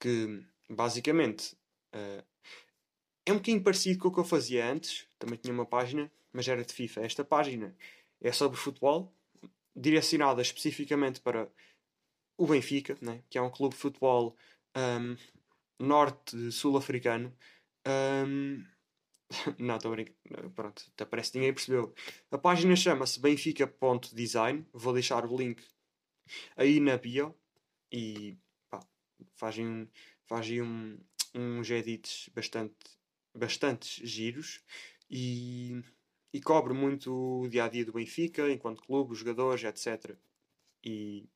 que 0.00 0.42
basicamente 0.68 1.54
uh, 1.94 2.24
é 3.26 3.32
um 3.32 3.36
bocadinho 3.36 3.62
parecido 3.62 3.98
com 3.98 4.08
o 4.08 4.12
que 4.12 4.20
eu 4.20 4.24
fazia 4.24 4.66
antes. 4.66 5.06
Também 5.18 5.38
tinha 5.38 5.52
uma 5.52 5.66
página, 5.66 6.10
mas 6.32 6.48
era 6.48 6.64
de 6.64 6.72
FIFA. 6.72 7.02
Esta 7.02 7.24
página 7.24 7.76
é 8.20 8.32
sobre 8.32 8.58
futebol, 8.58 9.14
direcionada 9.76 10.40
especificamente 10.40 11.20
para 11.20 11.48
o 12.36 12.46
Benfica, 12.46 12.96
né? 13.00 13.22
que 13.28 13.36
é 13.36 13.42
um 13.42 13.50
clube 13.50 13.74
de 13.74 13.80
futebol 13.80 14.36
um, 14.76 15.16
norte-sul-africano. 15.78 17.34
Um, 17.86 18.64
não, 19.58 19.76
estou 19.76 19.92
a 19.92 19.94
brincar. 19.96 20.14
Pronto, 20.54 20.84
até 20.94 21.04
parece 21.04 21.32
que 21.32 21.38
ninguém 21.38 21.54
percebeu. 21.54 21.94
A 22.30 22.38
página 22.38 22.74
chama-se 22.76 23.20
benfica.design. 23.20 24.66
Vou 24.72 24.92
deixar 24.92 25.24
o 25.26 25.36
link 25.36 25.62
aí 26.56 26.80
na 26.80 26.96
bio. 26.96 27.34
E 27.92 28.36
pá, 28.70 28.80
fazem, 29.36 29.88
fazem 30.26 30.62
um, 30.62 30.98
uns 31.34 31.70
edits 31.70 32.28
bastante, 32.34 32.74
bastante 33.34 34.06
giros. 34.06 34.60
E 35.10 35.82
e 36.34 36.40
cobre 36.40 36.74
muito 36.74 37.42
o 37.42 37.48
dia 37.48 37.64
a 37.64 37.68
dia 37.68 37.84
do 37.84 37.92
Benfica, 37.92 38.50
enquanto 38.50 38.82
clube, 38.82 39.12
os 39.12 39.18
jogadores, 39.18 39.62
etc. 39.62 40.16
E 40.82 41.28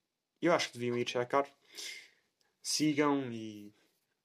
eu 0.43 0.53
acho 0.53 0.73
que 0.73 0.79
deviam 0.79 0.99
ir 0.99 1.09
checar. 1.09 1.49
Sigam 2.61 3.33
e 3.33 3.73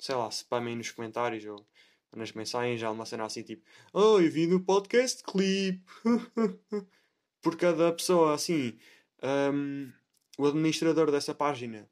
sei 0.03 0.15
lá, 0.15 0.29
spamem 0.29 0.75
nos 0.75 0.91
comentários 0.91 1.45
ou 1.45 1.65
nas 2.13 2.33
mensagens, 2.33 2.79
já 2.79 2.91
uma 2.91 3.05
cena 3.05 3.23
assim 3.25 3.41
tipo: 3.41 3.65
Oh, 3.93 4.19
eu 4.19 4.29
vi 4.29 4.45
no 4.47 4.59
podcast 4.59 5.23
clip. 5.23 5.81
Por 7.41 7.57
cada 7.57 7.91
pessoa 7.93 8.33
assim, 8.33 8.77
um, 9.23 9.91
o 10.37 10.45
administrador 10.47 11.09
dessa 11.09 11.33
página 11.33 11.89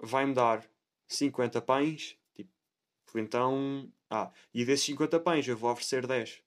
vai-me 0.00 0.34
dar 0.34 0.68
50 1.06 1.62
pães. 1.62 2.18
Tipo, 2.34 2.50
então, 3.16 3.92
ah, 4.10 4.32
e 4.52 4.64
desses 4.64 4.86
50 4.86 5.20
pães 5.20 5.46
eu 5.46 5.56
vou 5.56 5.70
oferecer 5.70 6.06
10 6.06 6.42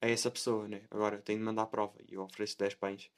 a 0.00 0.08
essa 0.08 0.30
pessoa, 0.30 0.68
né? 0.68 0.82
Agora 0.90 1.18
tenho 1.18 1.40
de 1.40 1.44
mandar 1.44 1.62
a 1.62 1.66
prova 1.66 1.98
e 2.08 2.14
eu 2.14 2.22
ofereço 2.22 2.56
10 2.58 2.74
pães 2.74 3.10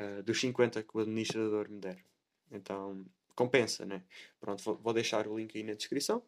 uh, 0.00 0.22
dos 0.22 0.38
50 0.38 0.82
que 0.82 0.96
o 0.96 1.00
administrador 1.00 1.70
me 1.70 1.80
der. 1.80 2.04
Então 2.50 3.06
compensa, 3.34 3.86
né? 3.86 4.04
Pronto, 4.40 4.62
vou, 4.62 4.76
vou 4.76 4.92
deixar 4.92 5.26
o 5.26 5.38
link 5.38 5.56
aí 5.56 5.64
na 5.64 5.74
descrição. 5.74 6.22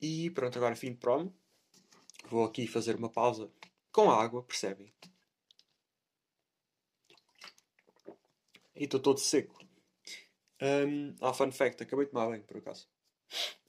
E 0.00 0.30
pronto, 0.30 0.56
agora 0.58 0.76
fim 0.76 0.90
de 0.90 0.98
promo. 0.98 1.34
Vou 2.28 2.44
aqui 2.44 2.66
fazer 2.66 2.96
uma 2.96 3.08
pausa 3.08 3.50
com 3.92 4.10
água, 4.10 4.42
percebem? 4.42 4.92
E 8.74 8.84
estou 8.84 9.00
todo 9.00 9.20
seco. 9.20 9.64
Um, 10.60 11.14
ah, 11.20 11.32
fun 11.32 11.52
fact, 11.52 11.82
acabei 11.82 12.06
de 12.06 12.12
tomar 12.12 12.26
banho, 12.26 12.42
por 12.42 12.56
acaso. 12.56 12.88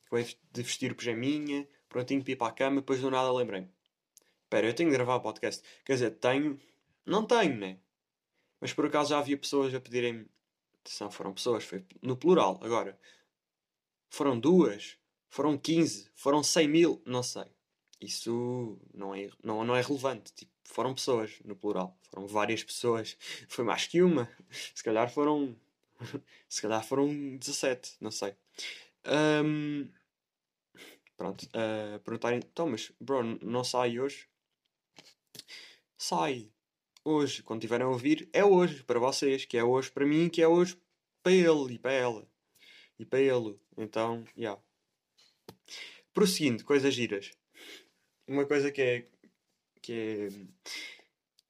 Acabei 0.05 0.35
de 0.51 0.63
vestir 0.63 0.91
o 0.91 0.95
pijaminha, 0.95 1.67
prontinho 1.89 2.23
para 2.23 2.31
ir 2.31 2.35
para 2.35 2.47
a 2.47 2.51
cama, 2.51 2.81
depois 2.81 3.01
do 3.01 3.11
nada 3.11 3.31
lembrei-me. 3.31 3.69
Espera, 4.43 4.67
eu 4.67 4.73
tenho 4.73 4.89
de 4.89 4.95
gravar 4.95 5.15
o 5.15 5.21
podcast. 5.21 5.63
Quer 5.83 5.93
dizer, 5.93 6.11
tenho. 6.11 6.59
Não 7.05 7.25
tenho, 7.25 7.57
né? 7.57 7.79
Mas 8.59 8.73
por 8.73 8.85
acaso 8.85 9.09
já 9.09 9.19
havia 9.19 9.37
pessoas 9.37 9.73
a 9.73 9.79
pedirem-me. 9.79 10.27
Atenção, 10.81 11.11
foram 11.11 11.33
pessoas, 11.33 11.63
foi 11.63 11.85
no 12.01 12.15
plural. 12.15 12.59
Agora, 12.63 12.97
foram 14.09 14.39
duas, 14.39 14.97
foram 15.35 15.57
15, 15.57 16.09
foram 16.15 16.41
100 16.41 16.67
mil, 16.69 17.01
não 17.05 17.21
sei. 17.21 17.43
Isso 17.99 18.79
não 18.93 19.13
é, 19.13 19.29
não, 19.43 19.65
não 19.65 19.75
é 19.75 19.81
relevante. 19.81 20.31
Tipo, 20.33 20.49
foram 20.63 20.95
pessoas, 20.95 21.33
no 21.43 21.57
plural. 21.57 21.99
Foram 22.09 22.25
várias 22.25 22.63
pessoas. 22.63 23.17
Foi 23.49 23.65
mais 23.65 23.85
que 23.85 24.01
uma. 24.01 24.31
Se 24.73 24.81
calhar 24.81 25.11
foram. 25.11 25.53
Se 26.47 26.61
calhar 26.61 26.81
foram 26.85 27.35
17, 27.35 27.97
não 27.99 28.11
sei. 28.11 28.33
Um, 29.43 29.89
pronto. 31.17 31.43
Uh, 31.47 31.99
perguntarem, 31.99 32.39
então, 32.39 32.69
mas, 32.69 32.93
bro, 32.97 33.21
não 33.41 33.63
sai 33.65 33.99
hoje? 33.99 34.29
Sai 35.97 36.49
hoje. 37.03 37.43
Quando 37.43 37.59
tiverem 37.59 37.85
a 37.85 37.89
ouvir, 37.89 38.29
é 38.31 38.45
hoje 38.45 38.83
para 38.85 38.99
vocês, 38.99 39.43
que 39.43 39.57
é 39.57 39.63
hoje 39.65 39.91
para 39.91 40.05
mim, 40.05 40.29
que 40.29 40.41
é 40.41 40.47
hoje 40.47 40.79
para 41.21 41.33
ele 41.33 41.73
e 41.73 41.79
para 41.79 41.91
ela. 41.91 42.25
E 42.97 43.05
para 43.05 43.19
ele. 43.19 43.59
Então, 43.77 44.23
já. 44.37 44.41
Yeah. 44.41 44.61
Prosseguindo, 46.13 46.63
coisas 46.63 46.93
giras. 46.93 47.31
Uma 48.27 48.45
coisa 48.45 48.71
que 48.71 48.81
é. 48.81 49.07
que 49.81 49.93
é. 49.93 50.29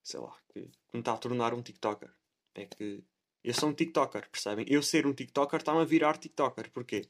sei 0.03 0.19
lá, 0.19 0.35
que 0.49 0.59
me 0.93 0.99
está 0.99 1.13
a 1.13 1.17
tornar 1.17 1.53
um 1.53 1.61
TikToker. 1.61 2.11
É 2.55 2.65
que 2.65 3.03
eu 3.43 3.53
sou 3.53 3.69
um 3.69 3.73
TikToker, 3.73 4.27
percebem? 4.29 4.65
Eu 4.67 4.81
ser 4.81 5.05
um 5.05 5.13
TikToker 5.13 5.59
está-me 5.59 5.81
a 5.81 5.85
virar 5.85 6.17
TikToker. 6.17 6.71
Porquê? 6.71 7.07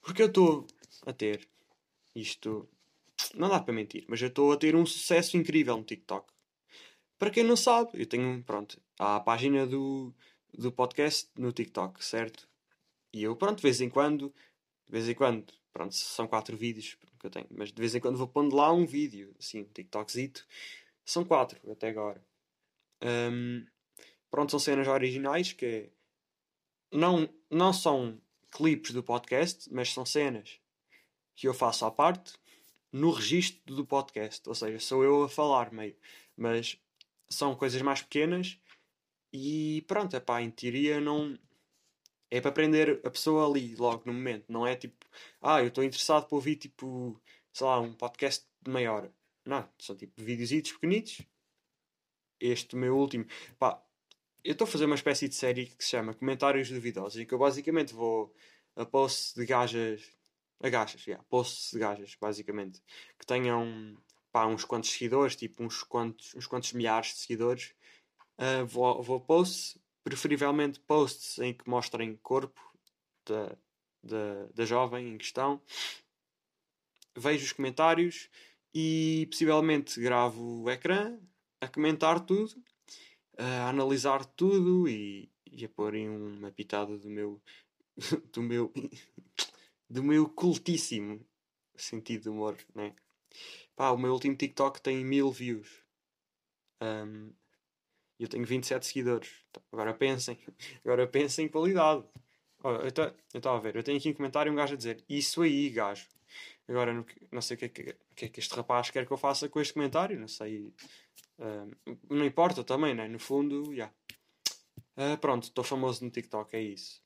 Porque 0.00 0.22
eu 0.22 0.28
estou 0.28 0.66
a 1.06 1.12
ter 1.12 1.46
isto. 2.14 2.68
Não 3.34 3.48
dá 3.48 3.60
para 3.60 3.74
mentir, 3.74 4.04
mas 4.08 4.22
eu 4.22 4.28
estou 4.28 4.52
a 4.52 4.56
ter 4.56 4.74
um 4.74 4.86
sucesso 4.86 5.36
incrível 5.36 5.76
no 5.76 5.84
TikTok. 5.84 6.32
Para 7.18 7.30
quem 7.30 7.44
não 7.44 7.56
sabe, 7.56 7.90
eu 8.00 8.06
tenho, 8.06 8.42
pronto, 8.42 8.80
há 8.98 9.16
a 9.16 9.20
página 9.20 9.66
do, 9.66 10.14
do 10.54 10.72
podcast 10.72 11.28
no 11.36 11.52
TikTok, 11.52 12.02
certo? 12.02 12.48
E 13.12 13.22
eu, 13.22 13.36
pronto, 13.36 13.56
de 13.56 13.62
vez 13.62 13.82
em 13.82 13.90
quando, 13.90 14.32
de 14.86 14.92
vez 14.92 15.06
em 15.08 15.14
quando, 15.14 15.52
pronto, 15.72 15.94
são 15.94 16.26
quatro 16.26 16.56
vídeos 16.56 16.96
que 17.18 17.26
eu 17.26 17.30
tenho, 17.30 17.46
mas 17.50 17.72
de 17.72 17.80
vez 17.80 17.94
em 17.94 18.00
quando 18.00 18.18
vou 18.18 18.28
pondo 18.28 18.56
lá 18.56 18.72
um 18.72 18.86
vídeo, 18.86 19.34
assim, 19.38 19.62
um 19.62 19.64
TikTokzito. 19.64 20.46
São 21.04 21.24
quatro 21.24 21.58
até 21.70 21.88
agora. 21.88 22.24
Um, 23.02 23.66
pronto, 24.30 24.50
são 24.50 24.60
cenas 24.60 24.86
originais 24.88 25.52
que 25.52 25.90
não, 26.92 27.28
não 27.50 27.72
são 27.72 28.20
clipes 28.50 28.92
do 28.92 29.02
podcast, 29.02 29.72
mas 29.72 29.92
são 29.92 30.04
cenas 30.04 30.60
que 31.34 31.48
eu 31.48 31.54
faço 31.54 31.84
à 31.84 31.90
parte 31.90 32.34
no 32.92 33.10
registro 33.10 33.74
do 33.74 33.86
podcast. 33.86 34.46
Ou 34.48 34.54
seja, 34.54 34.78
sou 34.78 35.04
eu 35.04 35.24
a 35.24 35.28
falar 35.28 35.72
meio. 35.72 35.96
Mas 36.36 36.78
são 37.28 37.54
coisas 37.54 37.80
mais 37.82 38.02
pequenas 38.02 38.58
e 39.32 39.84
pronto, 39.86 40.16
epá, 40.16 40.42
em 40.42 40.50
teoria 40.50 41.00
não. 41.00 41.38
É 42.30 42.40
para 42.40 42.50
aprender 42.50 43.00
a 43.04 43.10
pessoa 43.10 43.48
ali, 43.48 43.74
logo 43.76 44.02
no 44.06 44.12
momento. 44.12 44.46
Não 44.48 44.66
é 44.66 44.76
tipo, 44.76 45.04
ah, 45.40 45.60
eu 45.60 45.68
estou 45.68 45.82
interessado 45.84 46.26
para 46.26 46.36
ouvir 46.36 46.56
tipo, 46.56 47.20
sei 47.52 47.66
lá, 47.66 47.80
um 47.80 47.92
podcast 47.94 48.46
de 48.62 48.70
meia 48.70 48.92
hora. 48.92 49.12
Não, 49.44 49.68
são 49.78 49.96
tipo 49.96 50.12
videozitos 50.22 50.72
pequenitos. 50.72 51.22
Este 52.38 52.76
meu 52.76 52.96
último, 52.96 53.26
pá, 53.58 53.82
eu 54.42 54.52
estou 54.52 54.64
a 54.64 54.68
fazer 54.68 54.86
uma 54.86 54.94
espécie 54.94 55.28
de 55.28 55.34
série 55.34 55.66
que 55.66 55.84
se 55.84 55.90
chama 55.90 56.14
Comentários 56.14 56.70
Duvidosos, 56.70 57.20
em 57.20 57.26
que 57.26 57.34
eu 57.34 57.38
basicamente 57.38 57.92
vou 57.92 58.34
a 58.76 58.86
posts 58.86 59.34
de 59.34 59.44
gajas, 59.44 60.02
a 60.62 60.68
gajas, 60.68 61.06
yeah, 61.06 61.22
posts 61.28 61.72
de 61.72 61.78
gajas, 61.78 62.16
basicamente, 62.18 62.82
que 63.18 63.26
tenham 63.26 63.96
pá, 64.32 64.46
uns 64.46 64.64
quantos 64.64 64.90
seguidores, 64.90 65.36
tipo 65.36 65.62
uns 65.62 65.82
quantos, 65.82 66.34
uns 66.34 66.46
quantos 66.46 66.72
milhares 66.72 67.08
de 67.08 67.18
seguidores, 67.18 67.74
uh, 68.38 68.64
vou, 68.66 69.02
vou 69.02 69.20
posts, 69.20 69.76
preferivelmente 70.02 70.80
posts 70.80 71.38
em 71.38 71.52
que 71.54 71.68
mostrem 71.68 72.16
corpo 72.16 72.60
da, 73.26 73.56
da, 74.02 74.46
da 74.54 74.64
jovem 74.64 75.08
em 75.08 75.18
questão. 75.18 75.60
Vejo 77.16 77.44
os 77.44 77.52
comentários 77.52 78.28
e 78.74 79.26
possivelmente 79.30 80.00
gravo 80.00 80.62
o 80.62 80.70
ecrã 80.70 81.18
a 81.60 81.68
comentar 81.68 82.20
tudo, 82.20 82.54
a 83.36 83.68
analisar 83.68 84.24
tudo 84.24 84.88
e, 84.88 85.30
e 85.50 85.64
a 85.64 85.68
pôr 85.68 85.94
em 85.94 86.08
uma 86.08 86.50
pitada 86.50 86.96
do 86.96 87.08
meu 87.08 87.42
do 88.32 88.42
meu 88.42 88.72
do 89.88 90.04
meu 90.04 90.28
cultíssimo 90.28 91.26
sentido 91.76 92.22
de 92.22 92.28
humor, 92.28 92.56
né? 92.74 92.94
Pá, 93.74 93.90
o 93.90 93.98
meu 93.98 94.12
último 94.12 94.36
TikTok 94.36 94.80
tem 94.80 95.04
mil 95.04 95.30
views. 95.30 95.82
Um, 96.82 97.32
eu 98.22 98.28
tenho 98.28 98.44
27 98.44 98.86
seguidores. 98.86 99.30
Então, 99.50 99.62
agora 99.72 99.94
pensem. 99.94 100.38
Agora 100.84 101.06
pensem 101.06 101.46
em 101.46 101.48
qualidade. 101.48 102.04
eu 102.62 102.86
estava 103.34 103.56
a 103.56 103.60
ver. 103.60 103.76
Eu 103.76 103.82
tenho 103.82 103.98
aqui 103.98 104.10
um 104.10 104.14
comentário 104.14 104.52
um 104.52 104.54
gajo 104.54 104.74
a 104.74 104.76
dizer 104.76 105.02
Isso 105.08 105.42
aí, 105.42 105.70
gajo. 105.70 106.06
Agora, 106.68 106.92
não, 106.92 107.04
não 107.32 107.42
sei 107.42 107.56
o 107.56 107.58
que, 107.58 107.64
é 107.64 107.68
que, 107.68 107.96
que, 108.14 108.24
é 108.26 108.28
que 108.28 108.40
este 108.40 108.54
rapaz 108.54 108.90
quer 108.90 109.06
que 109.06 109.12
eu 109.12 109.16
faça 109.16 109.48
com 109.48 109.60
este 109.60 109.74
comentário. 109.74 110.18
Não 110.20 110.28
sei. 110.28 110.72
Um, 111.38 111.96
não 112.10 112.24
importa 112.24 112.62
também, 112.62 112.94
né? 112.94 113.08
No 113.08 113.18
fundo, 113.18 113.64
já. 113.74 113.90
Yeah. 114.96 115.14
Uh, 115.14 115.18
pronto, 115.18 115.44
estou 115.44 115.64
famoso 115.64 116.04
no 116.04 116.10
TikTok. 116.10 116.54
É 116.54 116.60
isso. 116.60 117.02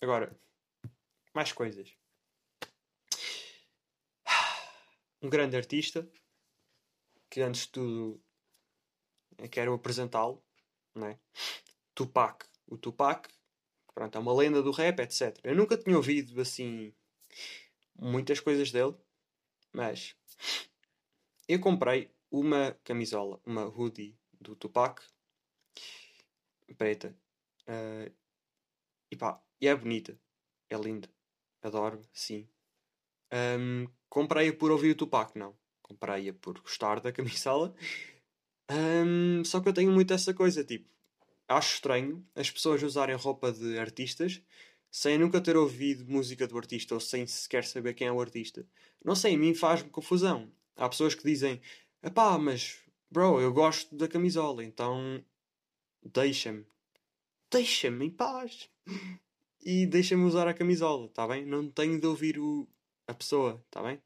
Agora, 0.00 0.34
mais 1.34 1.52
coisas. 1.52 1.94
um 5.22 5.28
grande 5.28 5.56
artista 5.56 6.08
que 7.30 7.40
antes 7.40 7.62
de 7.62 7.68
tudo 7.72 8.22
quero 9.50 9.72
apresentá-lo, 9.72 10.42
né? 10.94 11.18
Tupac. 11.94 12.46
O 12.66 12.76
Tupac, 12.76 13.28
pronto, 13.94 14.16
é 14.16 14.20
uma 14.20 14.34
lenda 14.34 14.62
do 14.62 14.70
rap, 14.70 15.00
etc. 15.00 15.38
Eu 15.44 15.54
nunca 15.54 15.76
tinha 15.76 15.96
ouvido 15.96 16.40
assim 16.40 16.94
muitas 17.94 18.40
coisas 18.40 18.70
dele, 18.70 18.94
mas 19.72 20.16
eu 21.48 21.60
comprei 21.60 22.10
uma 22.30 22.72
camisola, 22.84 23.40
uma 23.44 23.64
hoodie 23.64 24.16
do 24.40 24.56
Tupac 24.56 25.02
preta 26.74 27.14
uh, 27.68 28.12
e 29.10 29.16
pá, 29.16 29.40
e 29.60 29.68
é 29.68 29.76
bonita, 29.76 30.18
é 30.70 30.76
linda, 30.76 31.08
adoro, 31.62 32.00
sim. 32.12 32.48
Um, 33.32 33.86
comprei-a 34.08 34.52
por 34.52 34.70
ouvir 34.70 34.90
o 34.90 34.94
Tupac, 34.94 35.38
não. 35.38 35.56
Comprei-a 35.80 36.32
por 36.34 36.60
gostar 36.60 37.00
da 37.00 37.12
camisola. 37.12 37.74
Um, 38.70 39.44
só 39.44 39.60
que 39.60 39.68
eu 39.68 39.72
tenho 39.72 39.92
muito 39.92 40.12
essa 40.12 40.32
coisa, 40.32 40.64
tipo, 40.64 40.88
acho 41.48 41.74
estranho 41.74 42.24
as 42.34 42.50
pessoas 42.50 42.82
usarem 42.82 43.16
roupa 43.16 43.52
de 43.52 43.78
artistas 43.78 44.42
sem 44.90 45.18
nunca 45.18 45.40
ter 45.40 45.56
ouvido 45.56 46.10
música 46.10 46.46
do 46.46 46.56
artista 46.58 46.94
ou 46.94 47.00
sem 47.00 47.26
sequer 47.26 47.64
saber 47.64 47.94
quem 47.94 48.06
é 48.06 48.12
o 48.12 48.20
artista. 48.20 48.66
Não 49.02 49.14
sei, 49.14 49.34
a 49.34 49.38
mim 49.38 49.54
faz-me 49.54 49.88
confusão. 49.88 50.52
Há 50.76 50.88
pessoas 50.88 51.14
que 51.14 51.24
dizem, 51.24 51.60
pá, 52.14 52.36
mas 52.38 52.78
bro, 53.10 53.40
eu 53.40 53.52
gosto 53.52 53.94
da 53.96 54.06
camisola, 54.06 54.62
então 54.62 55.24
deixa-me. 56.02 56.66
Deixa-me 57.50 58.06
em 58.06 58.10
paz. 58.10 58.68
E 59.64 59.86
deixa-me 59.86 60.24
usar 60.24 60.48
a 60.48 60.54
camisola, 60.54 61.08
tá 61.10 61.24
bem? 61.24 61.46
Não 61.46 61.70
tenho 61.70 62.00
de 62.00 62.04
ouvir 62.04 62.36
o, 62.36 62.66
a 63.06 63.14
pessoa, 63.14 63.64
está 63.66 63.80
bem? 63.80 64.02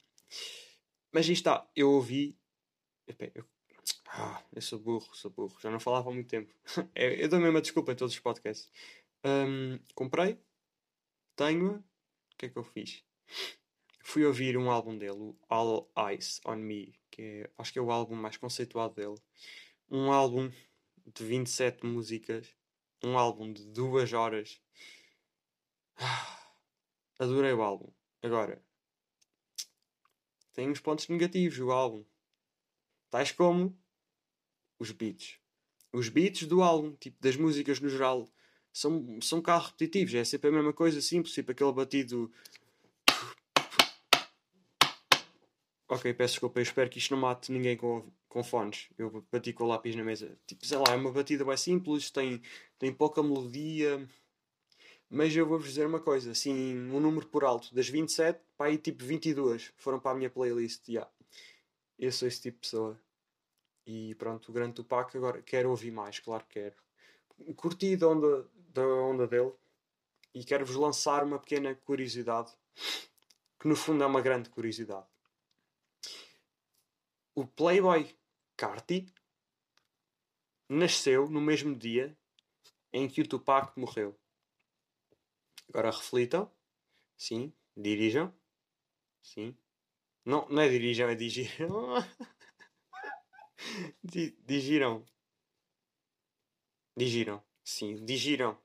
Mas 1.11 1.27
isto 1.31 1.49
está, 1.49 1.67
eu 1.75 1.93
ouvi. 1.93 2.37
Eu, 3.35 3.43
ah, 4.09 4.43
eu 4.53 4.63
sou 4.63 4.79
burro, 4.79 5.15
sou 5.15 5.31
burro, 5.31 5.57
já 5.61 5.71
não 5.71 5.81
falava 5.81 6.11
há 6.11 6.13
muito 6.13 6.29
tempo. 6.29 6.53
eu, 6.95 7.11
eu 7.21 7.29
dou 7.29 7.57
a 7.57 7.61
desculpa 7.61 7.93
em 7.93 7.97
todos 7.97 8.15
os 8.15 8.21
podcasts. 8.21 8.71
Um, 9.25 9.79
comprei, 9.95 10.39
tenho-a. 11.35 11.79
O 11.79 12.37
que 12.39 12.47
é 12.47 12.49
que 12.49 12.57
eu 12.57 12.65
fiz? 12.65 13.03
Fui 14.03 14.25
ouvir 14.25 14.57
um 14.57 14.71
álbum 14.71 14.97
dele, 14.97 15.19
o 15.19 15.37
All 15.49 15.91
Eyes 15.97 16.41
on 16.47 16.57
Me, 16.57 16.95
que 17.11 17.23
é, 17.23 17.51
acho 17.59 17.73
que 17.73 17.79
é 17.79 17.83
o 17.83 17.91
álbum 17.91 18.15
mais 18.15 18.37
conceituado 18.37 18.95
dele. 18.95 19.17
Um 19.91 20.13
álbum 20.13 20.51
de 21.07 21.25
27 21.25 21.85
músicas, 21.85 22.55
um 23.03 23.19
álbum 23.19 23.53
de 23.53 23.65
2 23.67 24.13
horas. 24.13 24.61
Ah, 25.97 26.53
adorei 27.19 27.53
o 27.53 27.63
álbum. 27.63 27.91
Agora, 28.23 28.63
tem 30.53 30.71
uns 30.71 30.81
pontos 30.81 31.09
negativos 31.09 31.59
o 31.59 31.71
álbum. 31.71 32.05
Tais 33.11 33.33
como 33.33 33.77
os 34.79 34.91
beats. 34.91 35.39
Os 35.93 36.09
beats 36.09 36.47
do 36.47 36.63
álbum, 36.63 36.95
tipo 36.97 37.17
das 37.21 37.37
músicas 37.37 37.81
no 37.81 37.89
geral, 37.89 38.29
são, 38.73 39.19
são 39.23 39.39
um 39.39 39.43
carro 39.43 39.67
repetitivos. 39.67 40.15
É 40.15 40.25
sempre 40.25 40.51
a 40.51 40.53
mesma 40.53 40.73
coisa, 40.73 41.01
simples, 41.01 41.35
tipo 41.35 41.51
aquele 41.53 41.73
batido. 41.73 42.31
Ok, 45.89 46.13
peço 46.15 46.35
desculpa, 46.35 46.59
eu 46.59 46.65
espero 46.65 46.91
que 46.91 46.99
isto 46.99 47.13
não 47.13 47.21
mate 47.21 47.53
ninguém 47.53 47.77
com, 47.77 48.11
com 48.29 48.43
fones. 48.43 48.89
Eu 48.99 49.25
bati 49.33 49.53
com 49.53 49.65
o 49.65 49.69
lápis 49.69 49.95
na 49.95 50.05
mesa. 50.05 50.37
Tipo, 50.47 50.67
sei 50.67 50.79
lá, 50.79 50.85
é 50.91 50.97
uma 50.97 51.13
batida 51.13 51.45
bem 51.45 51.57
simples, 51.57 52.11
tem, 52.11 52.43
tem 52.79 52.93
pouca 52.93 53.23
melodia. 53.23 54.07
Mas 55.09 55.35
eu 55.35 55.47
vou-vos 55.47 55.69
dizer 55.69 55.87
uma 55.87 56.01
coisa, 56.01 56.33
assim, 56.33 56.77
um 56.91 56.99
número 57.01 57.27
por 57.29 57.45
alto, 57.45 57.73
das 57.73 57.89
27, 57.89 58.41
para 58.59 58.67
aí 58.67 58.77
tipo 58.77 59.05
22 59.05 59.73
foram 59.77 60.01
para 60.01 60.11
a 60.11 60.15
minha 60.15 60.29
playlist, 60.29 60.89
yeah. 60.89 61.09
Eu 61.99 62.13
sou 62.13 62.29
esse 62.29 62.41
tipo 62.41 62.57
de 62.57 62.61
pessoa. 62.63 63.01
E 63.87 64.15
pronto, 64.17 64.49
o 64.49 64.53
grande 64.53 64.75
Tupac 64.75 65.17
agora 65.17 65.43
quero 65.43 65.71
ouvir 65.71 65.91
mais, 65.91 66.19
claro 66.19 66.45
que 66.45 66.61
quero. 66.61 67.55
curti 67.55 67.97
da 67.97 68.09
onda, 68.09 68.51
da 68.73 68.87
onda 68.87 69.27
dele 69.27 69.53
e 70.35 70.45
quero-vos 70.45 70.77
lançar 70.77 71.25
uma 71.25 71.39
pequena 71.39 71.75
curiosidade 71.75 72.53
que 73.59 73.69
no 73.69 73.77
fundo 73.77 74.05
é 74.05 74.07
uma 74.07 74.21
grande 74.21 74.51
curiosidade. 74.51 75.07
O 77.35 77.47
Playboy 77.47 78.15
Carti 78.57 79.07
nasceu 80.69 81.29
no 81.29 81.41
mesmo 81.41 81.75
dia 81.75 82.17
em 82.93 83.09
que 83.09 83.21
o 83.21 83.29
Tupac 83.29 83.79
morreu. 83.79 84.19
Agora 85.69 85.91
reflitam. 85.91 86.51
Sim. 87.17 87.53
Dirijam. 87.77 88.33
Sim. 89.23 89.57
Não, 90.27 90.47
não 90.49 90.61
é 90.61 90.69
dirijam, 90.69 91.09
é 91.09 91.15
digiram. 91.15 92.05
digiram. 94.45 95.05
Digiram. 96.97 97.43
Sim, 97.65 98.05
digiram. 98.05 98.59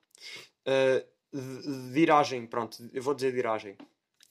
Uh, 0.66 1.92
diragem, 1.94 2.48
pronto, 2.48 2.78
eu 2.92 3.04
vou 3.04 3.14
dizer 3.14 3.32
diragem. 3.32 3.78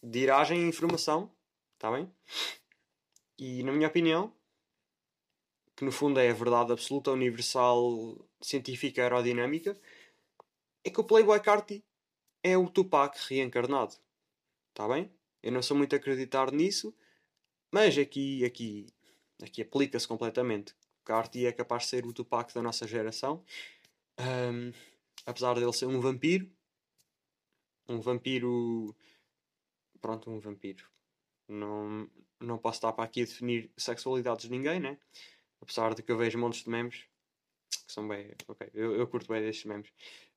Diragem 0.03 0.61
e 0.61 0.69
informação, 0.69 1.33
está 1.75 1.93
bem? 1.93 2.13
E 3.39 3.63
na 3.63 3.71
minha 3.71 3.87
opinião, 3.87 4.35
que 5.77 5.85
no 5.85 5.93
fundo 5.93 6.19
é 6.19 6.31
a 6.31 6.35
verdade 6.35 6.73
absoluta, 6.73 7.13
universal, 7.13 8.29
científica, 8.41 9.03
aerodinâmica, 9.03 9.81
é 10.83 10.91
que 10.91 11.01
o 11.01 11.05
Playboy 11.05 11.39
Carti 11.41 11.85
é 12.43 12.59
o 12.59 12.69
Tupac 12.69 13.17
reencarnado. 13.29 13.95
Está 14.71 14.89
bem? 14.89 15.13
Eu 15.43 15.53
não 15.53 15.63
sou 15.63 15.77
muito 15.77 15.95
a 15.95 15.97
acreditar 15.97 16.51
nisso, 16.51 16.93
mas 17.71 17.97
aqui, 17.99 18.45
aqui, 18.45 18.87
aqui 19.43 19.63
aplica-se 19.63 20.07
completamente. 20.07 20.73
O 21.01 21.05
Carti 21.05 21.47
é 21.47 21.53
capaz 21.53 21.85
de 21.85 21.89
ser 21.91 22.07
o 22.07 22.13
Tupac 22.13 22.53
da 22.55 22.63
nossa 22.63 22.87
geração. 22.87 23.45
Um, 24.19 24.73
apesar 25.27 25.55
dele 25.55 25.73
ser 25.73 25.87
um 25.87 26.01
vampiro, 26.01 26.51
um 27.89 28.01
vampiro. 28.01 28.95
Pronto, 30.01 30.31
um 30.31 30.39
vampiro. 30.39 30.85
Não, 31.49 32.09
não 32.39 32.59
posso 32.59 32.79
estar 32.79 32.93
para 32.93 33.05
aqui 33.05 33.23
a 33.23 33.25
definir 33.25 33.71
sexualidades 33.77 34.45
de 34.45 34.51
ninguém, 34.51 34.81
né? 34.81 34.99
Apesar 35.61 35.95
de 35.95 36.03
que 36.03 36.13
eu 36.13 36.17
vejo 36.17 36.39
montes 36.39 36.65
de 36.65 36.71
memes 36.71 37.05
que 37.91 37.93
são 37.93 38.07
bem. 38.07 38.31
Ok, 38.47 38.71
eu, 38.73 38.95
eu 38.95 39.07
curto 39.07 39.33
bem 39.33 39.43
destes 39.43 39.65
memes. 39.65 39.91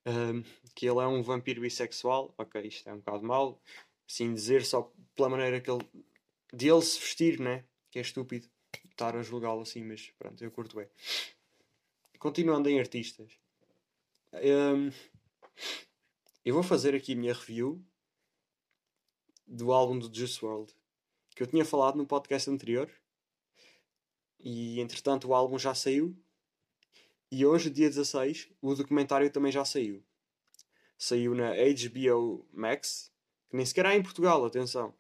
Um, 0.06 0.44
que 0.76 0.88
ele 0.88 1.00
é 1.00 1.08
um 1.08 1.22
vampiro 1.22 1.62
bissexual. 1.62 2.34
Ok, 2.38 2.62
isto 2.62 2.90
é 2.90 2.94
um 2.94 2.98
bocado 2.98 3.24
mau. 3.24 3.62
Assim 4.10 4.34
dizer, 4.34 4.66
só 4.66 4.92
pela 5.16 5.30
maneira 5.30 5.62
que 5.62 5.70
ele. 5.70 5.86
De 6.54 6.70
ele 6.70 6.82
se 6.82 7.00
vestir, 7.00 7.40
né? 7.40 7.66
Que 7.90 8.00
é 8.00 8.02
estúpido 8.02 8.48
estar 8.90 9.16
a 9.16 9.24
julgá-lo 9.24 9.62
assim, 9.62 9.84
mas 9.84 10.12
pronto, 10.18 10.44
eu 10.44 10.52
curto 10.52 10.76
bem. 10.76 10.88
Continuando 12.20 12.70
em 12.70 12.80
artistas. 12.80 13.34
Um, 14.34 14.92
eu 16.46 16.54
vou 16.54 16.64
fazer 16.64 16.96
aqui 16.96 17.14
a 17.14 17.16
minha 17.16 17.34
review 17.34 17.84
do 19.46 19.72
álbum 19.72 20.00
do 20.00 20.14
Juice 20.14 20.44
World 20.44 20.74
que 21.36 21.42
eu 21.44 21.48
tinha 21.48 21.66
falado 21.66 21.98
no 21.98 22.06
podcast 22.06 22.50
anterior 22.50 22.90
e 24.40 24.80
entretanto 24.80 25.28
o 25.28 25.34
álbum 25.34 25.58
já 25.58 25.74
saiu 25.74 26.16
e 27.36 27.48
hoje, 27.48 27.72
dia 27.72 27.90
16, 27.90 28.52
o 28.62 28.76
documentário 28.76 29.28
também 29.32 29.52
já 29.52 29.66
saiu. 29.66 30.06
Saiu 30.96 31.34
na 31.34 31.54
HBO 31.54 32.48
Max, 32.54 33.12
que 33.50 33.58
nem 33.58 33.66
sequer 33.66 33.88
há 33.88 33.96
em 33.96 34.04
Portugal, 34.04 34.46
atenção. 34.46 34.94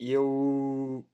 E 0.00 0.10
eu, 0.12 1.04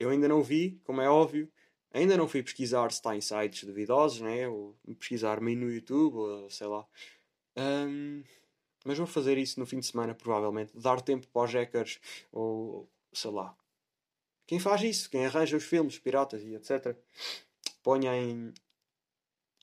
eu 0.00 0.10
ainda 0.10 0.26
não 0.26 0.42
vi, 0.42 0.80
como 0.82 1.00
é 1.00 1.08
óbvio, 1.08 1.48
ainda 1.92 2.16
não 2.16 2.26
fui 2.26 2.42
pesquisar 2.42 2.90
se 2.90 2.96
está 2.96 3.14
em 3.14 3.20
sites 3.20 3.62
duvidosos, 3.62 4.20
né? 4.20 4.48
ou 4.48 4.76
pesquisar 4.98 5.40
meio 5.40 5.58
no 5.58 5.70
YouTube, 5.70 6.16
ou 6.16 6.50
sei 6.50 6.66
lá. 6.66 6.84
Um, 7.56 8.24
mas 8.84 8.98
vou 8.98 9.06
fazer 9.06 9.38
isso 9.38 9.60
no 9.60 9.66
fim 9.66 9.78
de 9.78 9.86
semana, 9.86 10.12
provavelmente. 10.12 10.76
Dar 10.76 11.00
tempo 11.00 11.28
para 11.28 11.44
os 11.44 11.52
hackers, 11.52 12.00
ou 12.32 12.90
sei 13.12 13.30
lá. 13.30 13.56
Quem 14.44 14.58
faz 14.58 14.82
isso? 14.82 15.08
Quem 15.08 15.24
arranja 15.24 15.56
os 15.56 15.62
filmes 15.62 16.00
piratas 16.00 16.42
e 16.42 16.52
etc. 16.56 16.96
Ponha 17.80 18.16
em, 18.16 18.52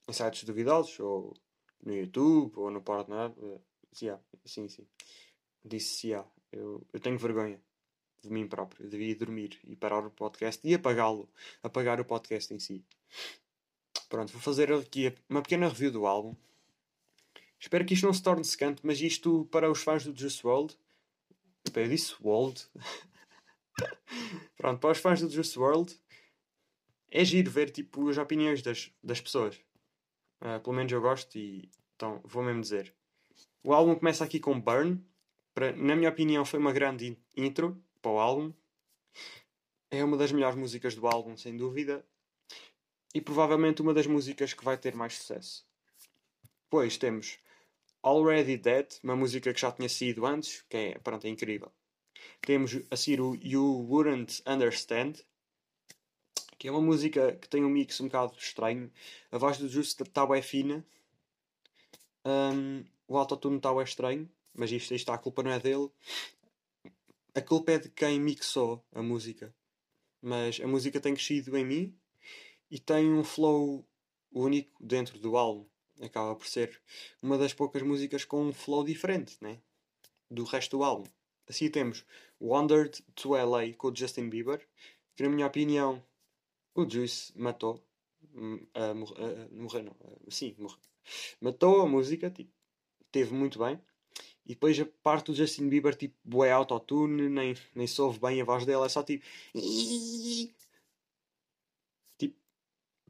em 0.08 0.14
sites 0.14 0.46
duvidosos, 0.46 0.98
ou 1.02 1.34
no 1.84 1.94
YouTube, 1.94 2.54
ou 2.56 2.72
no 2.72 2.82
Pornhub. 2.82 3.38
Uh, 3.40 3.62
yeah, 4.02 4.24
sim, 4.46 4.70
sim. 4.70 4.88
Disse 5.66 6.08
yeah. 6.08 6.30
Eu, 6.50 6.82
eu 6.94 7.00
tenho 7.02 7.18
vergonha 7.18 7.62
de 8.22 8.30
mim 8.30 8.48
próprio. 8.48 8.86
Eu 8.86 8.90
devia 8.90 9.16
dormir 9.16 9.60
e 9.64 9.76
parar 9.76 10.06
o 10.06 10.12
podcast 10.12 10.66
e 10.68 10.74
apagá-lo. 10.74 11.30
Apagar 11.64 12.00
o 12.00 12.06
podcast 12.06 12.54
em 12.54 12.60
si. 12.60 12.84
Pronto, 14.10 14.32
vou 14.32 14.42
fazer 14.42 14.72
aqui 14.74 15.14
uma 15.30 15.42
pequena 15.42 15.68
review 15.68 15.92
do 15.92 16.06
álbum. 16.06 16.36
Espero 17.60 17.86
que 17.86 17.94
isto 17.94 18.06
não 18.06 18.14
se 18.14 18.24
torne 18.24 18.44
secante, 18.44 18.82
mas 18.84 19.02
isto 19.02 19.46
para 19.52 19.70
os 19.70 19.82
fãs 19.82 20.04
do 20.06 20.18
Just 20.18 20.44
World. 20.44 20.78
Eu 21.76 21.88
disse 21.88 22.16
World. 22.22 22.66
Pronto, 24.58 24.80
para 24.80 24.92
os 24.92 24.98
fãs 24.98 25.22
do 25.22 25.30
Just 25.30 25.56
World 25.58 26.00
é 27.12 27.26
giro 27.26 27.50
ver 27.50 27.70
tipo, 27.70 28.10
as 28.10 28.18
opiniões 28.18 28.62
das, 28.62 28.92
das 29.04 29.20
pessoas. 29.20 29.56
Uh, 30.42 30.60
pelo 30.64 30.76
menos 30.76 30.92
eu 30.92 31.02
gosto 31.02 31.38
e 31.38 31.70
então 31.96 32.22
vou 32.24 32.42
mesmo 32.42 32.62
dizer. 32.62 32.94
O 33.62 33.74
álbum 33.74 33.94
começa 33.96 34.24
aqui 34.24 34.40
com 34.40 34.60
Burn. 34.60 35.04
Para, 35.54 35.74
na 35.74 35.96
minha 35.96 36.10
opinião, 36.10 36.46
foi 36.46 36.60
uma 36.60 36.72
grande 36.72 37.18
intro 37.36 37.78
para 38.02 38.12
o 38.12 38.20
álbum. 38.20 38.54
É 39.92 40.04
uma 40.04 40.18
das 40.18 40.32
melhores 40.32 40.58
músicas 40.58 40.96
do 40.96 41.08
álbum, 41.08 41.36
sem 41.36 41.56
dúvida. 41.58 42.06
E 43.14 43.22
provavelmente 43.22 43.82
uma 43.82 43.94
das 43.94 44.06
músicas 44.06 44.54
que 44.54 44.64
vai 44.64 44.78
ter 44.78 44.96
mais 44.96 45.16
sucesso. 45.16 45.66
Depois 46.66 46.98
temos 46.98 47.40
Already 48.04 48.58
Dead, 48.58 48.88
uma 49.04 49.16
música 49.16 49.54
que 49.54 49.60
já 49.60 49.72
tinha 49.72 49.90
sido 49.90 50.26
antes, 50.26 50.64
que 50.70 50.78
é, 50.78 51.00
pronto, 51.00 51.26
é 51.26 51.30
incrível. 51.30 51.72
Temos 52.42 52.80
a 52.92 52.96
seguir 52.96 53.20
You 53.44 53.88
Wouldn't 53.90 54.44
Understand, 54.46 55.24
que 56.58 56.68
é 56.68 56.72
uma 56.72 56.82
música 56.82 57.34
que 57.34 57.50
tem 57.50 57.64
um 57.64 57.70
mix 57.70 58.00
um 58.00 58.06
bocado 58.06 58.36
estranho. 58.38 58.92
A 59.32 59.38
voz 59.38 59.58
do 59.58 59.68
Justo 59.68 60.04
está 60.04 60.26
bem 60.26 60.42
fina. 60.42 60.86
Um, 62.26 62.86
o 63.08 63.18
autotune 63.18 63.58
está 63.58 63.74
bem 63.74 63.84
estranho, 63.84 64.30
mas 64.54 64.72
isto, 64.72 64.94
isto 64.94 65.12
a 65.12 65.18
culpa 65.18 65.42
não 65.42 65.52
é 65.52 65.60
dele. 65.60 65.90
A 67.40 67.42
culpa 67.42 67.72
é 67.72 67.80
de 67.80 67.88
quem 67.88 68.20
mixou 68.20 68.86
a 68.92 69.02
música. 69.02 69.56
Mas 70.22 70.60
a 70.60 70.68
música 70.68 71.00
tem 71.00 71.14
crescido 71.14 71.56
em 71.56 71.64
mim 71.64 71.98
e 72.70 72.78
tem 72.78 73.10
um 73.10 73.24
flow 73.24 73.88
único 74.30 74.86
dentro 74.86 75.18
do 75.18 75.38
álbum. 75.38 75.66
Acaba 76.02 76.36
por 76.36 76.46
ser 76.46 76.82
uma 77.22 77.38
das 77.38 77.54
poucas 77.54 77.82
músicas 77.82 78.26
com 78.26 78.44
um 78.44 78.52
flow 78.52 78.84
diferente 78.84 79.38
né? 79.40 79.62
do 80.30 80.44
resto 80.44 80.76
do 80.76 80.84
álbum. 80.84 81.10
Assim 81.48 81.70
temos 81.70 82.04
Wandered 82.42 83.02
to 83.16 83.30
LA 83.30 83.72
com 83.78 83.96
Justin 83.96 84.28
Bieber, 84.28 84.68
que 85.16 85.24
na 85.24 85.30
minha 85.30 85.48
opinião 85.48 86.04
o 86.76 86.90
Juice 86.90 87.32
matou. 87.38 87.82
Uh, 88.34 88.96
morre, 88.96 89.16
morreu, 89.50 89.84
não. 89.84 89.96
Sim, 90.30 90.56
morreu. 90.58 90.78
Matou 91.40 91.84
a 91.84 91.88
música, 91.88 92.30
tipo, 92.30 92.52
teve 93.10 93.34
muito 93.34 93.60
bem. 93.60 93.80
E 94.50 94.54
depois 94.54 94.80
a 94.80 94.86
parte 95.04 95.28
do 95.28 95.36
Justin 95.36 95.70
Bieber, 95.70 95.96
tipo, 95.96 96.16
bué 96.24 96.52
autotune, 96.52 97.30
nem, 97.30 97.56
nem 97.76 97.88
se 97.88 98.02
ouve 98.02 98.20
bem 98.20 98.42
a 98.42 98.44
voz 98.44 98.66
dela, 98.66 98.88
é 98.88 98.90
só 98.90 99.04
tipo. 99.04 99.24
Tipo. 102.18 102.36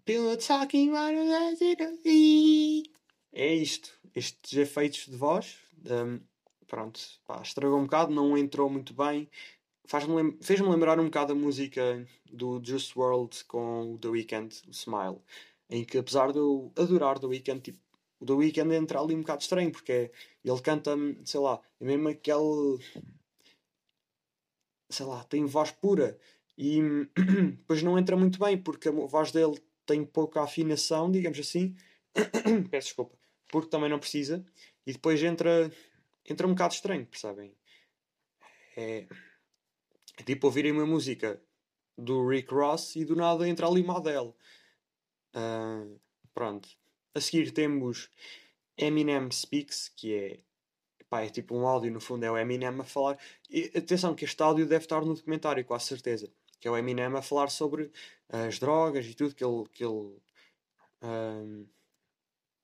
People 0.06 0.38
talking 0.38 0.92
É 3.34 3.56
isto. 3.56 3.98
Estes 4.14 4.54
efeitos 4.54 5.08
de 5.08 5.16
voz. 5.16 5.58
Um, 5.90 6.20
pronto, 6.68 7.00
pá, 7.26 7.42
estragou 7.42 7.80
um 7.80 7.86
bocado, 7.86 8.14
não 8.14 8.38
entrou 8.38 8.70
muito 8.70 8.94
bem 8.94 9.30
fez-me 9.90 10.38
fez 10.40 10.60
lembrar 10.60 11.00
um 11.00 11.06
bocado 11.06 11.34
a 11.34 11.36
música 11.36 12.08
do 12.32 12.62
Just 12.64 12.96
World 12.96 13.44
com 13.46 13.96
o 13.96 13.98
The 13.98 14.08
Weeknd, 14.08 14.62
o 14.68 14.72
Smile, 14.72 15.18
em 15.68 15.84
que 15.84 15.98
apesar 15.98 16.32
de 16.32 16.38
eu 16.38 16.72
adorar 16.78 17.18
The 17.18 17.26
Weeknd, 17.26 17.60
tipo, 17.62 17.80
o 18.20 18.26
The 18.26 18.34
Weeknd 18.34 18.76
entra 18.76 19.00
ali 19.00 19.16
um 19.16 19.22
bocado 19.22 19.42
estranho, 19.42 19.72
porque 19.72 20.12
ele 20.44 20.62
canta, 20.62 20.92
sei 21.26 21.40
lá, 21.40 21.62
é 21.80 21.86
mesmo 21.86 22.10
aquele. 22.10 22.80
sei 24.90 25.06
lá, 25.06 25.24
tem 25.24 25.46
voz 25.46 25.72
pura 25.72 26.20
e 26.58 26.82
depois 27.58 27.82
não 27.84 27.98
entra 27.98 28.18
muito 28.18 28.40
bem, 28.40 28.58
porque 28.58 28.90
a 28.90 28.92
voz 28.92 29.32
dele 29.32 29.62
tem 29.86 30.04
pouca 30.06 30.42
afinação, 30.42 31.12
digamos 31.12 31.40
assim. 31.40 31.76
Peço 32.70 32.88
desculpa, 32.88 33.18
porque 33.50 33.70
também 33.70 33.90
não 33.90 34.00
precisa, 34.00 34.46
e 34.86 34.94
depois 34.94 35.22
entra, 35.24 35.72
entra 36.28 36.48
um 36.48 36.52
bocado 36.52 36.74
estranho, 36.74 37.06
percebem? 37.06 37.54
É 38.76 39.08
é 40.20 40.24
tipo 40.24 40.48
ouvirem 40.48 40.74
uma 40.74 40.86
música 40.86 41.42
do 41.98 42.28
Rick 42.28 42.54
Ross 42.54 42.98
e 42.98 43.06
do 43.06 43.16
nada 43.16 43.48
entra 43.48 43.68
ali 43.68 43.82
uma 43.82 43.98
Adele. 43.98 44.34
Uh, 45.34 45.98
pronto. 46.34 46.68
A 47.14 47.22
seguir 47.22 47.52
temos 47.52 48.10
Eminem 48.78 49.32
Speaks, 49.32 49.90
que 49.90 50.14
é, 50.14 50.40
pá, 51.10 51.22
é 51.22 51.30
tipo 51.30 51.56
um 51.56 51.68
áudio, 51.68 51.92
no 51.92 52.00
fundo 52.00 52.24
é 52.24 52.32
o 52.32 52.38
Eminem 52.38 52.80
a 52.80 52.84
falar. 52.84 53.18
E 53.50 53.72
atenção, 53.76 54.16
que 54.16 54.26
este 54.26 54.42
áudio 54.42 54.68
deve 54.68 54.86
estar 54.86 55.04
no 55.04 55.14
documentário, 55.14 55.66
com 55.66 55.74
a 55.74 55.80
certeza. 55.80 56.32
Que 56.60 56.68
é 56.68 56.72
o 56.72 56.78
Eminem 56.78 57.06
a 57.06 57.22
falar 57.22 57.50
sobre 57.50 57.92
as 58.30 58.60
drogas 58.60 59.06
e 59.06 59.14
tudo 59.14 59.36
que 59.36 59.44
ele. 59.44 59.68
Que 59.70 59.84
ele 59.84 60.20
um, 61.02 61.66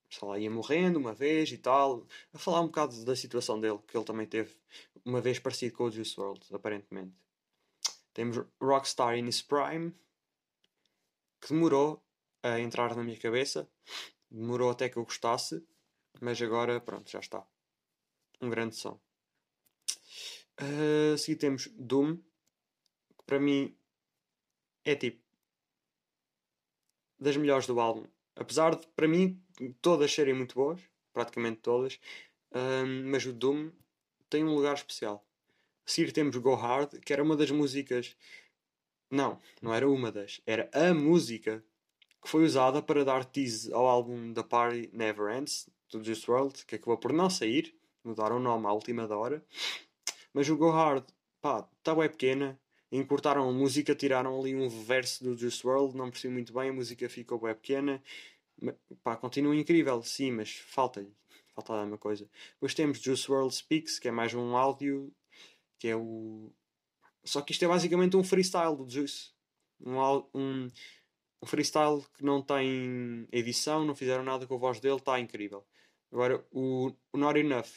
sei 0.10 0.28
lá, 0.28 0.40
ia 0.40 0.50
morrendo 0.50 1.00
uma 1.00 1.14
vez 1.14 1.52
e 1.52 1.58
tal, 1.58 2.08
a 2.34 2.38
falar 2.38 2.62
um 2.62 2.68
bocado 2.68 3.04
da 3.04 3.16
situação 3.16 3.60
dele, 3.60 3.80
que 3.88 3.98
ele 3.98 4.06
também 4.06 4.26
teve 4.26 4.56
uma 5.04 5.22
vez 5.22 5.40
parecido 5.40 5.76
com 5.76 5.86
o 5.86 5.92
Juice 5.92 6.20
WRLD, 6.20 6.46
aparentemente. 6.54 7.14
Temos 8.14 8.46
Rockstar 8.62 9.18
in 9.18 9.28
his 9.28 9.42
prime, 9.42 9.94
que 11.42 11.50
demorou 11.50 12.02
a 12.42 12.60
entrar 12.60 12.96
na 12.96 13.04
minha 13.04 13.20
cabeça, 13.20 13.70
demorou 14.36 14.70
até 14.70 14.90
que 14.90 14.98
eu 14.98 15.04
gostasse, 15.04 15.66
mas 16.22 16.42
agora, 16.42 16.80
pronto, 16.82 17.10
já 17.10 17.20
está. 17.20 17.46
Um 18.42 18.50
grande 18.50 18.76
som. 18.76 19.00
Uh, 20.60 21.14
a 21.14 21.18
seguir 21.18 21.38
temos 21.38 21.68
Doom, 21.74 22.18
que 22.18 23.24
para 23.26 23.40
mim 23.40 23.76
é 24.84 24.96
tipo 24.96 25.24
das 27.20 27.38
melhores 27.38 27.66
do 27.66 27.80
álbum. 27.80 28.06
Apesar 28.36 28.76
de, 28.76 28.86
para 28.88 29.08
mim, 29.08 29.42
todas 29.82 30.14
serem 30.14 30.34
muito 30.34 30.56
boas, 30.56 30.82
praticamente 31.14 31.62
todas, 31.62 32.00
um, 32.54 33.10
mas 33.10 33.26
o 33.26 33.34
Doom 33.34 33.72
tem 34.30 34.44
um 34.44 34.54
lugar 34.54 34.76
especial. 34.76 35.26
A 35.86 35.90
seguir 35.90 36.12
temos 36.12 36.36
Go 36.36 36.56
Hard, 36.56 37.00
que 37.00 37.14
era 37.14 37.24
uma 37.24 37.38
das 37.38 37.52
músicas. 37.52 38.16
Não, 39.10 39.40
não 39.62 39.74
era 39.74 39.90
uma 39.90 40.12
das, 40.12 40.42
era 40.46 40.70
a 40.74 40.94
música 40.94 41.64
que 42.26 42.32
foi 42.32 42.44
usada 42.44 42.82
para 42.82 43.06
dar 43.06 43.24
tease 43.24 43.72
ao 43.72 43.86
álbum 43.86 44.34
The 44.34 44.42
Party 44.42 44.90
Never 44.92 45.38
Ends, 45.38 45.70
do 45.92 46.04
Juice 46.04 46.30
WRLD, 46.30 46.66
que 46.66 46.76
acabou 46.76 46.98
por 46.98 47.14
não 47.14 47.30
sair, 47.30 47.76
mudaram 48.04 48.38
o 48.38 48.40
nome 48.40 48.66
à 48.66 48.74
última 48.74 49.08
da 49.08 49.16
hora. 49.16 49.46
Mas 50.34 50.50
o 50.50 50.58
Go 50.58 50.72
Hard, 50.72 51.06
pá, 51.40 51.70
está 51.78 51.94
bem 51.94 52.10
pequena, 52.10 52.60
encurtaram 52.92 53.48
a 53.48 53.54
música, 53.54 53.94
tiraram 53.94 54.40
ali 54.40 54.56
um 54.56 54.68
verso 54.68 55.24
do 55.24 55.38
Juice 55.38 55.66
WRLD, 55.66 55.96
não 55.96 56.10
percebi 56.10 56.34
muito 56.34 56.52
bem, 56.52 56.72
a 56.72 56.74
música 56.74 57.08
ficou 57.08 57.40
bem 57.40 57.54
pequena. 57.54 58.02
Pá, 59.04 59.16
continua 59.16 59.56
incrível, 59.56 60.02
sim, 60.02 60.32
mas 60.32 60.52
falta-lhe. 60.52 61.14
Falta 61.54 61.74
alguma 61.74 61.98
coisa. 61.98 62.28
Depois 62.54 62.74
temos 62.74 63.00
Juice 63.00 63.32
WRLD 63.32 63.54
Speaks, 63.54 64.00
que 64.00 64.08
é 64.08 64.12
mais 64.12 64.34
um 64.34 64.58
áudio, 64.58 65.14
que 65.78 65.90
é 65.90 65.96
o... 65.96 66.52
Só 67.24 67.42
que 67.42 67.52
isto 67.52 67.64
é 67.64 67.68
basicamente 67.68 68.18
um 68.18 68.24
freestyle 68.24 68.76
do 68.76 68.90
Juice. 68.90 69.30
Um, 69.80 70.00
um, 70.34 70.72
um 71.42 71.46
freestyle 71.46 72.04
que 72.16 72.24
não 72.24 72.42
tem 72.42 73.28
edição, 73.32 73.86
não 73.86 73.96
fizeram 73.96 74.24
nada 74.24 74.48
com 74.48 74.56
a 74.56 74.58
voz 74.58 74.80
dele, 74.80 74.98
está 74.98 75.20
incrível. 75.20 75.66
Agora, 76.12 76.46
o, 76.52 76.92
o 77.12 77.18
Not 77.18 77.40
Enough, 77.40 77.68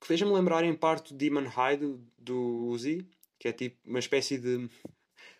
que 0.00 0.06
fez-me 0.06 0.30
lembrar 0.30 0.64
em 0.64 0.74
parte 0.74 1.14
Demon 1.14 1.48
High 1.48 1.78
do, 2.18 2.66
Uzi, 2.66 3.08
que 3.38 3.48
é 3.48 3.52
tipo 3.52 3.78
uma 3.88 3.98
espécie 3.98 4.38
de 4.38 4.68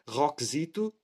rockzito, 0.09 0.95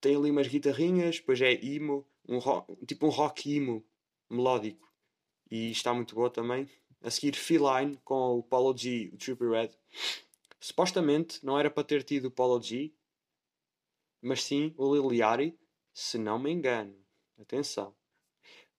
tem 0.00 0.16
ali 0.16 0.30
umas 0.30 0.48
guitarrinhas, 0.48 1.16
depois 1.16 1.40
é 1.40 1.52
emo, 1.52 2.06
um 2.28 2.38
rock, 2.38 2.86
tipo 2.86 3.06
um 3.06 3.10
rock 3.10 3.54
emo 3.54 3.84
melódico. 4.30 4.90
E 5.50 5.70
está 5.70 5.92
muito 5.92 6.14
boa 6.14 6.30
também. 6.30 6.68
A 7.02 7.10
seguir, 7.10 7.34
Feline 7.34 7.98
com 8.04 8.38
o 8.38 8.42
Polo 8.42 8.76
G, 8.76 9.10
o 9.12 9.16
Trippy 9.16 9.44
Red. 9.44 9.70
Supostamente 10.60 11.44
não 11.44 11.58
era 11.58 11.70
para 11.70 11.84
ter 11.84 12.02
tido 12.04 12.26
o 12.26 12.30
Polo 12.30 12.62
G, 12.62 12.92
mas 14.22 14.44
sim 14.44 14.72
o 14.76 14.94
Liliari, 14.94 15.58
se 15.92 16.16
não 16.16 16.38
me 16.38 16.50
engano. 16.50 16.96
Atenção. 17.38 17.94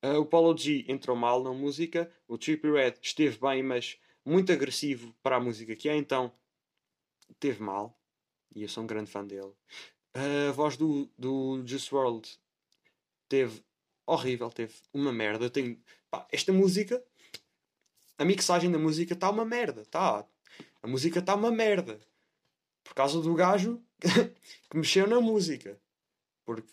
Uh, 0.02 0.18
o 0.18 0.26
Polo 0.26 0.56
G 0.56 0.84
entrou 0.88 1.16
mal 1.16 1.42
na 1.42 1.52
música, 1.52 2.10
o 2.26 2.36
Trippy 2.36 2.70
Red 2.70 2.94
esteve 3.00 3.38
bem, 3.38 3.62
mas 3.62 3.98
muito 4.24 4.52
agressivo 4.52 5.14
para 5.22 5.36
a 5.36 5.40
música 5.40 5.76
que 5.76 5.88
é, 5.88 5.96
então 5.96 6.32
teve 7.38 7.62
mal. 7.62 7.98
E 8.54 8.62
eu 8.62 8.68
sou 8.68 8.82
um 8.82 8.86
grande 8.86 9.10
fã 9.10 9.24
dele. 9.24 9.52
A 10.14 10.52
voz 10.52 10.76
do, 10.76 11.10
do 11.18 11.62
Juice 11.66 11.92
WRLD 11.94 12.28
teve 13.28 13.64
horrível, 14.06 14.50
teve 14.50 14.74
uma 14.92 15.12
merda. 15.12 15.44
Eu 15.44 15.50
tenho. 15.50 15.78
Pá, 16.10 16.26
esta 16.30 16.52
música. 16.52 17.04
A 18.16 18.24
mixagem 18.24 18.70
da 18.70 18.78
música 18.78 19.14
está 19.14 19.28
uma 19.28 19.44
merda. 19.44 19.84
Tá. 19.86 20.24
A 20.82 20.86
música 20.86 21.18
está 21.18 21.34
uma 21.34 21.50
merda. 21.50 21.98
Por 22.84 22.94
causa 22.94 23.20
do 23.20 23.34
gajo 23.34 23.82
que 24.70 24.76
mexeu 24.76 25.06
na 25.06 25.20
música. 25.20 25.80
Porque. 26.44 26.72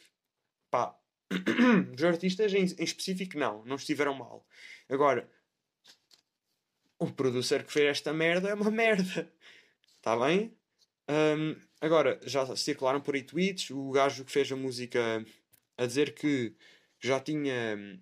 Pá. 0.69 0.97
Os 1.95 2.03
artistas 2.03 2.53
em, 2.53 2.63
em 2.63 2.83
específico 2.83 3.37
não. 3.37 3.63
Não 3.65 3.75
estiveram 3.75 4.13
mal. 4.13 4.45
Agora. 4.89 5.29
O 6.99 7.11
producer 7.11 7.65
que 7.65 7.73
fez 7.73 7.87
esta 7.87 8.13
merda 8.13 8.49
é 8.49 8.53
uma 8.53 8.69
merda. 8.71 9.31
Está 9.97 10.15
bem? 10.17 10.55
Um, 11.09 11.55
agora, 11.79 12.19
já 12.23 12.55
circularam 12.55 13.01
por 13.01 13.15
aí 13.15 13.23
tweets. 13.23 13.69
O 13.71 13.91
gajo 13.91 14.23
que 14.23 14.31
fez 14.31 14.51
a 14.51 14.55
música 14.55 15.25
a 15.77 15.85
dizer 15.85 16.13
que 16.13 16.55
já 16.99 17.19
tinha 17.19 17.75
hum, 17.77 17.99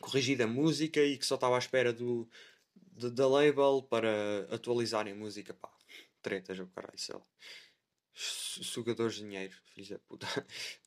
corrigido 0.00 0.44
a 0.44 0.46
música 0.46 1.00
e 1.02 1.18
que 1.18 1.26
só 1.26 1.34
estava 1.34 1.56
à 1.56 1.58
espera 1.58 1.92
do, 1.92 2.28
da 3.12 3.28
label 3.28 3.82
para 3.82 4.46
atualizarem 4.50 5.12
a 5.12 5.16
música. 5.16 5.52
Pá, 5.54 5.70
tretas, 6.22 6.58
o 6.58 6.66
caralho, 6.68 6.98
sei 6.98 7.14
lá. 7.14 7.22
Sugadores 8.22 9.14
de 9.14 9.22
dinheiro, 9.22 9.54
filho 9.74 9.88
da 9.88 9.98
puta. 10.00 10.26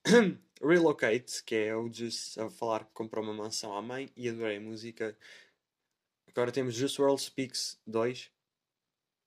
Relocate, 0.62 1.43
que 1.43 1.56
é 1.56 1.76
o 1.76 1.91
Juice 1.91 2.39
a 2.39 2.50
falar 2.50 2.86
que 2.86 2.93
comprou 2.93 3.24
uma 3.24 3.34
mansão 3.34 3.76
à 3.76 3.82
mãe 3.82 4.10
e 4.15 4.30
adorei 4.30 4.58
a 4.58 4.62
música. 4.62 5.17
Agora 6.28 6.52
temos 6.52 6.76
Juice 6.76 7.02
World 7.02 7.22
Speaks 7.22 7.80
2, 7.88 8.32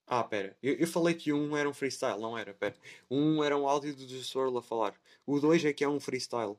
ah, 0.07 0.23
pera. 0.23 0.57
Eu, 0.63 0.75
eu 0.75 0.87
falei 0.87 1.15
que 1.15 1.33
um 1.33 1.57
era 1.57 1.69
um 1.69 1.75
freestyle, 1.75 2.21
não 2.21 2.39
era, 2.39 2.55
pera. 2.55 2.77
Um 3.11 3.43
era 3.43 3.57
um 3.59 3.69
áudio 3.69 3.95
do 3.95 4.07
Swirl 4.23 4.57
a 4.57 4.63
falar. 4.63 4.95
O 5.27 5.41
dois 5.41 5.65
é 5.65 5.73
que 5.73 5.83
é 5.83 5.89
um 5.89 5.99
freestyle. 5.99 6.57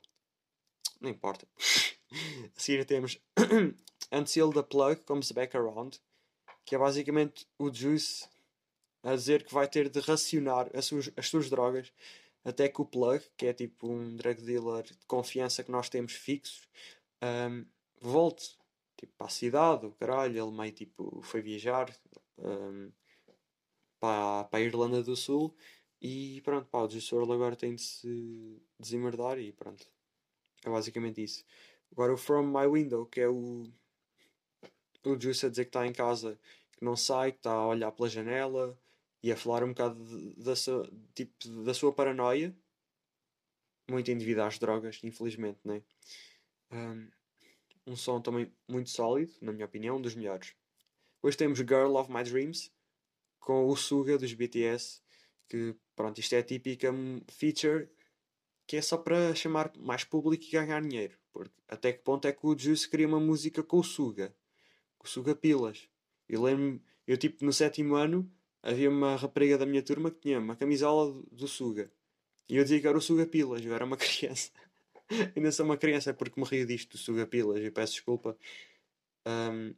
Não 1.00 1.10
importa. 1.10 1.48
a 2.56 2.60
seguir 2.60 2.84
temos 2.86 3.20
Until 4.12 4.52
the 4.52 4.64
Plug 4.64 5.02
Comes 5.04 5.32
Back 5.32 5.56
Around, 5.56 6.02
que 6.66 6.76
é 6.76 6.78
basicamente 6.78 7.48
o 7.58 7.74
Juice 7.74 8.28
a 9.04 9.16
dizer 9.16 9.44
que 9.44 9.54
vai 9.54 9.68
ter 9.68 9.90
de 9.90 10.00
racionar 10.00 10.70
as 10.74 10.86
suas, 10.86 11.12
as 11.16 11.28
suas 11.28 11.50
drogas 11.50 11.92
até 12.44 12.70
que 12.70 12.82
o 12.82 12.86
Plug, 12.86 13.24
que 13.36 13.48
é 13.48 13.54
tipo 13.54 13.90
um 13.90 14.16
drug 14.16 14.42
dealer 14.42 14.84
de 14.84 15.06
confiança 15.06 15.64
que 15.64 15.72
nós 15.72 15.90
temos 15.90 16.14
fixos, 16.14 16.68
um, 17.22 17.66
volte 18.00 18.58
tipo, 18.96 19.14
para 19.18 19.28
a 19.28 19.30
cidade, 19.30 19.86
o 19.86 19.92
caralho. 19.92 20.44
Ele 20.44 20.52
meio 20.56 20.72
tipo 20.72 21.22
foi 21.24 21.42
viajar. 21.42 21.94
Um, 22.38 22.92
para, 24.00 24.44
para 24.46 24.60
a 24.60 24.62
Irlanda 24.62 25.04
do 25.04 25.16
Sul 25.16 25.56
e 26.02 26.42
pronto, 26.42 26.68
pá, 26.70 26.80
o 26.80 26.86
WRLD 26.86 27.34
agora 27.34 27.56
tem 27.56 27.76
de 27.76 27.82
se 27.82 28.62
desemerdar 28.80 29.40
e 29.40 29.52
pronto. 29.52 29.86
É 30.64 30.70
basicamente 30.70 31.24
isso. 31.24 31.44
Agora 31.92 32.14
o 32.14 32.18
From 32.18 32.44
My 32.48 32.68
Window, 32.68 33.06
que 33.06 33.22
é 33.22 33.28
o, 33.28 33.64
o 35.04 35.20
Juice 35.20 35.46
a 35.46 35.50
dizer 35.50 35.66
que 35.66 35.70
está 35.70 35.88
em 35.88 35.94
casa, 35.94 36.40
que 36.78 36.84
não 36.84 36.96
sai, 36.96 37.32
que 37.32 37.40
está 37.40 37.52
a 37.52 37.68
olhar 37.68 37.92
pela 37.92 38.10
janela 38.10 38.78
e 39.28 39.32
a 39.32 39.36
falar 39.36 39.62
um 39.62 39.70
bocado 39.70 40.34
da 40.36 40.56
sua, 40.56 40.90
tipo, 41.14 41.34
da 41.64 41.74
sua 41.74 41.92
paranoia. 41.92 42.56
Muito 43.90 44.10
indevido 44.10 44.42
às 44.42 44.58
drogas, 44.58 45.02
infelizmente, 45.04 45.60
né? 45.66 45.82
Um, 46.72 47.10
um 47.88 47.96
som 47.96 48.22
também 48.22 48.52
muito 48.68 48.90
sólido, 48.90 49.34
na 49.42 49.52
minha 49.52 49.66
opinião, 49.66 49.98
um 49.98 50.02
dos 50.02 50.16
melhores. 50.16 50.56
Depois 51.16 51.36
temos 51.36 51.60
Girl 51.60 51.96
of 51.96 52.12
My 52.12 52.24
Dreams, 52.24 52.72
com 53.40 53.68
o 53.68 53.76
Suga 53.76 54.18
dos 54.18 54.34
BTS, 54.34 55.02
que 55.50 55.76
pronto, 55.96 56.20
isto 56.20 56.34
é 56.34 56.40
a 56.40 56.44
típica 56.44 56.94
feature 57.28 57.90
que 58.66 58.78
é 58.78 58.82
só 58.82 58.98
para 58.98 59.34
chamar 59.34 59.72
mais 59.78 60.04
público 60.04 60.44
e 60.44 60.52
ganhar 60.52 60.82
dinheiro. 60.82 61.18
Porque 61.32 61.54
até 61.68 61.92
que 61.94 62.00
ponto 62.00 62.28
é 62.28 62.34
que 62.34 62.46
o 62.46 62.58
Juice 62.58 62.90
queria 62.90 63.08
uma 63.08 63.20
música 63.20 63.64
com 63.64 63.80
o 63.80 63.84
Suga? 63.84 64.36
Com 64.98 65.08
o 65.08 65.10
Suga 65.10 65.36
Pilas. 65.36 65.90
Eu 66.28 66.44
lembro, 66.44 66.82
eu 67.06 67.18
tipo 67.18 67.46
no 67.46 67.54
sétimo 67.54 67.96
ano 67.96 68.30
havia 68.70 68.90
uma 68.90 69.16
rapariga 69.16 69.58
da 69.58 69.66
minha 69.66 69.82
turma 69.82 70.12
que 70.12 70.20
tinha 70.20 70.40
uma 70.40 70.56
camisola 70.56 71.14
do, 71.32 71.48
Suga. 71.48 71.92
E 72.50 72.58
eu 72.58 72.64
dizia 72.64 72.80
que 72.80 72.88
era 72.88 72.98
o 72.98 73.02
Suga 73.02 73.26
Pilas, 73.26 73.64
eu 73.66 73.74
era 73.74 73.86
uma 73.86 73.98
criança. 73.98 74.52
ainda 75.36 75.52
sou 75.52 75.66
uma 75.66 75.78
criança 75.78 76.14
porque 76.14 76.40
me 76.40 76.66
disto 76.66 76.92
do 76.92 76.98
Suga 76.98 77.26
Pilas 77.26 77.64
e 77.64 77.72
peço 77.72 77.94
desculpa. 77.94 78.38
Um, 79.26 79.74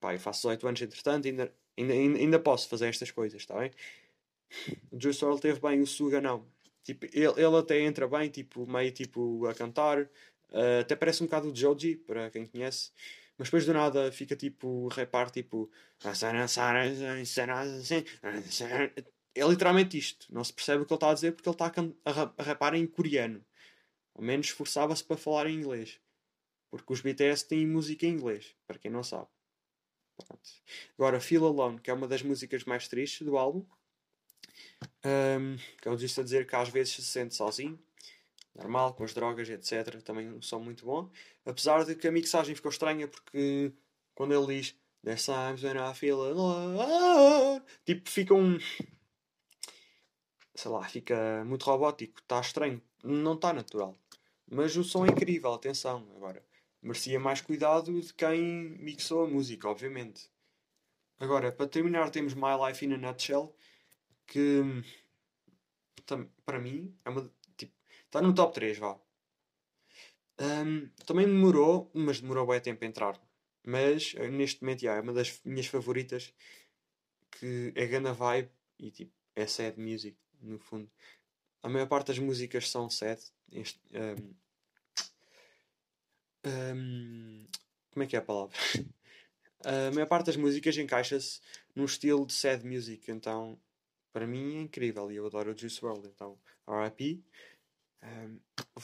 pá, 0.00 0.14
eu 0.14 0.20
faço 0.20 0.42
18 0.42 0.68
anos 0.68 0.82
entretanto, 0.82 1.26
ainda 1.28 1.54
Ainda, 1.76 1.94
ainda, 1.94 2.38
posso 2.38 2.68
fazer 2.68 2.86
estas 2.86 3.10
coisas, 3.10 3.40
está 3.40 3.58
bem? 3.58 3.70
O 4.90 5.00
Juice 5.00 5.24
WRLD 5.24 5.40
teve 5.40 5.60
bem, 5.60 5.80
o 5.80 5.86
Suga 5.86 6.20
não. 6.20 6.46
Tipo, 6.84 7.06
ele, 7.06 7.40
ele 7.40 7.56
até 7.56 7.80
entra 7.80 8.06
bem, 8.06 8.28
tipo, 8.28 8.66
meio 8.66 8.92
tipo 8.92 9.46
a 9.46 9.54
cantar. 9.54 10.02
Uh, 10.50 10.80
até 10.82 10.94
parece 10.94 11.22
um 11.22 11.26
bocado 11.26 11.50
o 11.50 11.56
Joji, 11.56 11.96
para 11.96 12.30
quem 12.30 12.46
conhece. 12.46 12.90
Mas 13.42 13.48
depois 13.48 13.66
do 13.66 13.72
nada 13.72 14.12
fica 14.12 14.36
tipo, 14.36 14.86
repar 14.86 15.28
tipo. 15.28 15.68
É 19.34 19.44
literalmente 19.44 19.98
isto. 19.98 20.32
Não 20.32 20.44
se 20.44 20.52
percebe 20.52 20.84
o 20.84 20.86
que 20.86 20.92
ele 20.92 20.96
está 20.96 21.10
a 21.10 21.14
dizer 21.14 21.32
porque 21.32 21.48
ele 21.48 21.54
está 21.54 21.72
a, 22.04 22.42
rapar 22.44 22.74
em 22.74 22.86
coreano. 22.86 23.44
Ao 24.14 24.22
menos 24.22 24.46
esforçava-se 24.46 25.02
para 25.02 25.16
falar 25.16 25.48
em 25.48 25.56
inglês. 25.56 26.00
Porque 26.70 26.92
os 26.92 27.00
BTS 27.00 27.48
têm 27.48 27.66
música 27.66 28.06
em 28.06 28.10
inglês, 28.10 28.54
para 28.64 28.78
quem 28.78 28.92
não 28.92 29.02
sabe. 29.02 29.26
Pronto. 30.24 30.48
Agora, 30.96 31.20
Feel 31.20 31.44
Alone, 31.44 31.80
que 31.80 31.90
é 31.90 31.94
uma 31.94 32.06
das 32.06 32.22
músicas 32.22 32.62
mais 32.62 32.86
tristes 32.86 33.26
do 33.26 33.36
álbum. 33.36 33.66
Um, 35.04 35.56
que 35.80 35.88
ele 35.88 35.96
disse 35.96 36.20
a 36.20 36.22
dizer 36.22 36.46
que 36.46 36.54
às 36.54 36.68
vezes 36.68 36.94
se 36.94 37.02
sente 37.02 37.34
sozinho. 37.34 37.76
Normal, 38.54 38.94
com 38.94 39.04
as 39.04 39.14
drogas, 39.14 39.48
etc. 39.48 40.02
Também 40.02 40.28
um 40.30 40.42
som 40.42 40.58
muito 40.60 40.84
bom. 40.84 41.10
Apesar 41.44 41.84
de 41.84 41.94
que 41.94 42.08
a 42.08 42.12
mixagem 42.12 42.54
ficou 42.54 42.70
estranha 42.70 43.08
porque 43.08 43.72
quando 44.14 44.34
ele 44.34 44.60
diz 44.60 44.76
There's 45.04 45.24
times 45.24 45.64
when 45.64 45.78
I 45.78 45.92
feel 45.94 46.22
alone, 46.22 47.60
tipo, 47.84 48.08
fica 48.08 48.34
um. 48.34 48.56
Sei 50.54 50.70
lá, 50.70 50.84
fica 50.84 51.44
muito 51.44 51.64
robótico, 51.64 52.20
está 52.20 52.40
estranho, 52.40 52.80
não 53.02 53.34
está 53.34 53.52
natural. 53.52 53.98
Mas 54.48 54.76
o 54.76 54.84
som 54.84 55.04
é 55.04 55.08
incrível, 55.08 55.52
atenção. 55.52 56.06
Agora, 56.14 56.44
merecia 56.80 57.18
mais 57.18 57.40
cuidado 57.40 58.00
de 58.00 58.14
quem 58.14 58.76
mixou 58.78 59.24
a 59.24 59.28
música, 59.28 59.68
obviamente. 59.68 60.30
Agora, 61.18 61.50
para 61.50 61.66
terminar, 61.66 62.10
temos 62.10 62.34
My 62.34 62.54
Life 62.68 62.84
in 62.84 62.92
a 62.92 62.98
Nutshell, 62.98 63.52
que 64.26 64.62
para 66.46 66.60
mim 66.60 66.96
é 67.04 67.10
uma. 67.10 67.28
Está 68.12 68.20
no 68.20 68.34
top 68.34 68.52
3, 68.52 68.76
vá. 68.76 69.00
Um, 70.38 70.86
também 71.06 71.24
demorou, 71.24 71.90
mas 71.94 72.20
demorou 72.20 72.46
bem 72.46 72.60
tempo 72.60 72.84
a 72.84 72.86
entrar. 72.86 73.18
Mas 73.64 74.12
eh, 74.18 74.28
neste 74.28 74.60
momento 74.60 74.86
é 74.86 75.00
uma 75.00 75.14
das 75.14 75.40
minhas 75.46 75.64
favoritas 75.66 76.34
que 77.30 77.72
é 77.74 77.86
gana 77.86 78.12
vibe 78.12 78.50
e 78.78 78.90
tipo, 78.90 79.14
é 79.34 79.46
sad 79.46 79.80
music, 79.80 80.14
no 80.42 80.58
fundo. 80.58 80.90
A 81.62 81.70
maior 81.70 81.86
parte 81.86 82.08
das 82.08 82.18
músicas 82.18 82.68
são 82.68 82.90
sad. 82.90 83.18
Este, 83.50 83.80
um, 83.94 84.34
um, 86.44 87.46
como 87.92 88.04
é 88.04 88.06
que 88.06 88.14
é 88.14 88.18
a 88.18 88.22
palavra? 88.22 88.58
a 89.64 89.90
maior 89.90 90.06
parte 90.06 90.26
das 90.26 90.36
músicas 90.36 90.76
encaixa-se 90.76 91.40
num 91.74 91.86
estilo 91.86 92.26
de 92.26 92.34
sad 92.34 92.62
music, 92.66 93.10
então 93.10 93.58
para 94.12 94.26
mim 94.26 94.58
é 94.58 94.60
incrível 94.60 95.10
e 95.10 95.16
eu 95.16 95.26
adoro 95.26 95.52
o 95.52 95.56
Juice 95.56 95.82
WRLD. 95.82 96.08
Então, 96.08 96.38
RIP. 96.68 97.24
Um, 98.02 98.38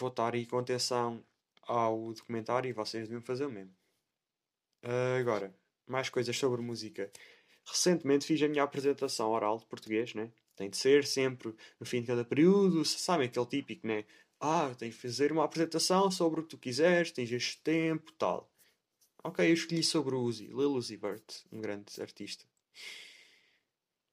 estar 0.07 0.35
aí 0.35 0.47
com 0.47 0.59
atenção 0.59 1.25
ao 1.63 2.13
documentário 2.13 2.69
e 2.69 2.73
vocês 2.73 3.05
deviam 3.05 3.23
fazer 3.23 3.47
o 3.47 3.51
mesmo. 3.51 3.75
Uh, 4.85 5.19
agora, 5.21 5.55
mais 5.87 6.09
coisas 6.09 6.37
sobre 6.37 6.63
música. 6.63 7.11
Recentemente 7.65 8.27
fiz 8.27 8.41
a 8.43 8.49
minha 8.49 8.63
apresentação 8.63 9.31
oral 9.31 9.59
de 9.59 9.67
português, 9.67 10.15
né? 10.15 10.33
Tem 10.57 10.71
de 10.71 10.77
ser 10.77 11.05
sempre 11.07 11.55
no 11.79 11.87
fim 11.87 12.01
de 12.01 12.07
cada 12.07 12.25
período, 12.25 12.85
sabem 12.85 13.27
aquele 13.27 13.47
típico, 13.47 13.87
né? 13.87 14.05
Ah, 14.41 14.73
tens 14.79 14.95
de 14.95 15.01
fazer 15.01 15.33
uma 15.33 15.45
apresentação 15.45 16.11
sobre 16.11 16.41
o 16.41 16.43
que 16.45 16.51
tu 16.51 16.59
quiseres, 16.59 17.11
tens 17.11 17.31
este 17.31 17.61
tempo, 17.63 18.13
tal. 18.13 18.51
Ok, 19.23 19.47
eu 19.49 19.53
escolhi 19.53 19.83
sobre 19.83 20.15
o 20.15 20.21
Uzi, 20.21 20.47
Lil 20.47 20.73
Uzi 20.73 20.97
Vert, 20.97 21.43
um 21.53 21.61
grande 21.61 22.01
artista. 22.01 22.45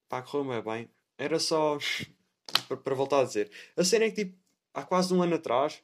Pá, 0.09 0.21
correu-me 0.21 0.61
bem. 0.61 0.89
Era 1.17 1.39
só 1.39 1.77
para 2.83 2.95
voltar 2.95 3.21
a 3.21 3.23
dizer. 3.23 3.51
A 3.77 3.83
cena 3.83 4.05
é 4.05 4.11
que 4.11 4.25
tipo, 4.25 4.37
há 4.75 4.83
quase 4.83 5.13
um 5.13 5.21
ano 5.23 5.35
atrás 5.35 5.81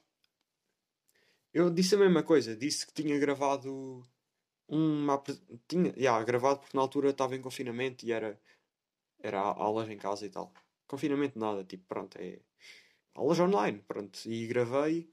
eu 1.52 1.70
disse 1.70 1.94
a 1.94 1.98
mesma 1.98 2.22
coisa. 2.22 2.56
Disse 2.56 2.86
que 2.86 2.94
tinha 2.94 3.18
gravado 3.18 4.02
uma. 4.68 5.22
Tinha, 5.68 5.92
yeah, 5.96 6.22
gravado 6.24 6.60
porque 6.60 6.76
na 6.76 6.82
altura 6.82 7.10
estava 7.10 7.36
em 7.36 7.42
confinamento 7.42 8.06
e 8.06 8.12
era, 8.12 8.40
era 9.20 9.40
aulas 9.40 9.88
em 9.90 9.98
casa 9.98 10.26
e 10.26 10.30
tal. 10.30 10.52
Confinamento 10.86 11.38
nada, 11.38 11.64
tipo, 11.64 11.84
pronto, 11.86 12.16
é 12.18 12.40
aulas 13.14 13.38
online, 13.40 13.80
pronto. 13.86 14.20
E 14.26 14.46
gravei 14.46 15.10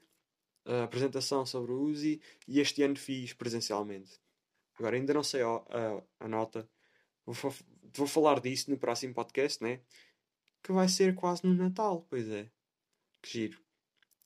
a 0.64 0.84
apresentação 0.84 1.46
sobre 1.46 1.72
o 1.72 1.80
Uzi 1.82 2.20
e 2.48 2.60
este 2.60 2.82
ano 2.82 2.96
fiz 2.96 3.32
presencialmente. 3.34 4.20
Agora 4.78 4.96
ainda 4.96 5.14
não 5.14 5.22
sei 5.22 5.42
a, 5.42 5.48
a, 5.48 6.02
a 6.20 6.28
nota. 6.28 6.68
Vou, 7.26 7.54
vou 7.94 8.06
falar 8.06 8.40
disso 8.40 8.70
no 8.70 8.78
próximo 8.78 9.14
podcast, 9.14 9.62
né? 9.62 9.80
Que 10.62 10.72
vai 10.72 10.88
ser 10.88 11.14
quase 11.14 11.46
no 11.46 11.54
Natal, 11.54 12.06
pois 12.08 12.28
é. 12.28 12.50
Que 13.22 13.30
giro. 13.30 13.69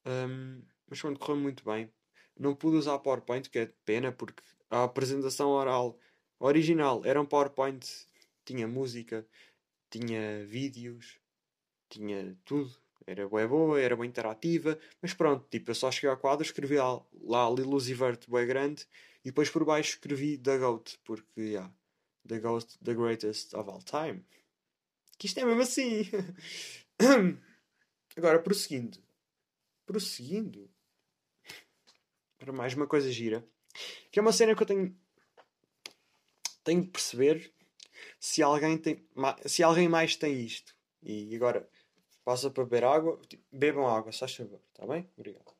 Um, 0.06 0.62
mas 0.88 1.00
quando 1.00 1.18
correu 1.18 1.36
muito 1.36 1.64
bem. 1.64 1.90
Não 2.38 2.54
pude 2.54 2.76
usar 2.76 2.98
PowerPoint, 2.98 3.48
que 3.48 3.58
é 3.58 3.66
pena, 3.84 4.10
porque 4.10 4.42
a 4.70 4.84
apresentação 4.84 5.50
oral 5.50 5.98
original 6.40 7.04
era 7.04 7.20
um 7.20 7.26
PowerPoint, 7.26 7.86
tinha 8.44 8.66
música, 8.66 9.26
tinha 9.90 10.44
vídeos, 10.44 11.20
tinha 11.88 12.36
tudo. 12.44 12.74
Era 13.06 13.28
bem 13.28 13.46
boa, 13.46 13.80
era 13.80 13.94
bem 13.94 14.08
interativa, 14.08 14.78
mas 15.02 15.12
pronto, 15.12 15.46
tipo, 15.50 15.70
eu 15.70 15.74
só 15.74 15.90
cheguei 15.90 16.08
ao 16.08 16.16
quadro, 16.16 16.42
escrevi 16.44 16.76
lá, 16.76 17.04
lá 17.20 17.50
Lilusivert 17.50 18.20
bem 18.28 18.46
grande 18.46 18.86
e 19.22 19.28
depois 19.28 19.50
por 19.50 19.62
baixo 19.64 19.90
escrevi 19.90 20.38
The 20.38 20.58
Goat, 20.58 20.98
porque, 21.04 21.40
yeah, 21.40 21.70
The 22.26 22.38
Goat, 22.40 22.78
the 22.82 22.94
greatest 22.94 23.54
of 23.54 23.68
all 23.68 23.82
time. 23.82 24.24
Que 25.18 25.26
isto 25.26 25.38
é 25.38 25.44
mesmo 25.44 25.60
assim. 25.60 26.04
Agora, 28.16 28.42
prosseguindo. 28.42 29.03
Prosseguindo. 29.86 30.70
Para 32.38 32.52
mais 32.52 32.74
uma 32.74 32.86
coisa 32.86 33.10
gira. 33.10 33.46
Que 34.10 34.18
é 34.18 34.22
uma 34.22 34.32
cena 34.32 34.54
que 34.54 34.62
eu 34.62 34.66
tenho. 34.66 34.96
Tenho 36.62 36.82
de 36.82 36.88
perceber 36.88 37.52
se 38.18 38.42
alguém, 38.42 38.78
tem, 38.78 39.06
se 39.44 39.62
alguém 39.62 39.88
mais 39.88 40.16
tem 40.16 40.40
isto. 40.40 40.74
E 41.02 41.34
agora 41.36 41.68
passa 42.24 42.50
para 42.50 42.64
beber 42.64 42.84
água. 42.84 43.20
Tipo, 43.28 43.44
bebam 43.52 43.86
água, 43.86 44.12
só 44.12 44.26
favor. 44.26 44.60
Está 44.72 44.86
bem? 44.86 45.08
Obrigado. 45.16 45.54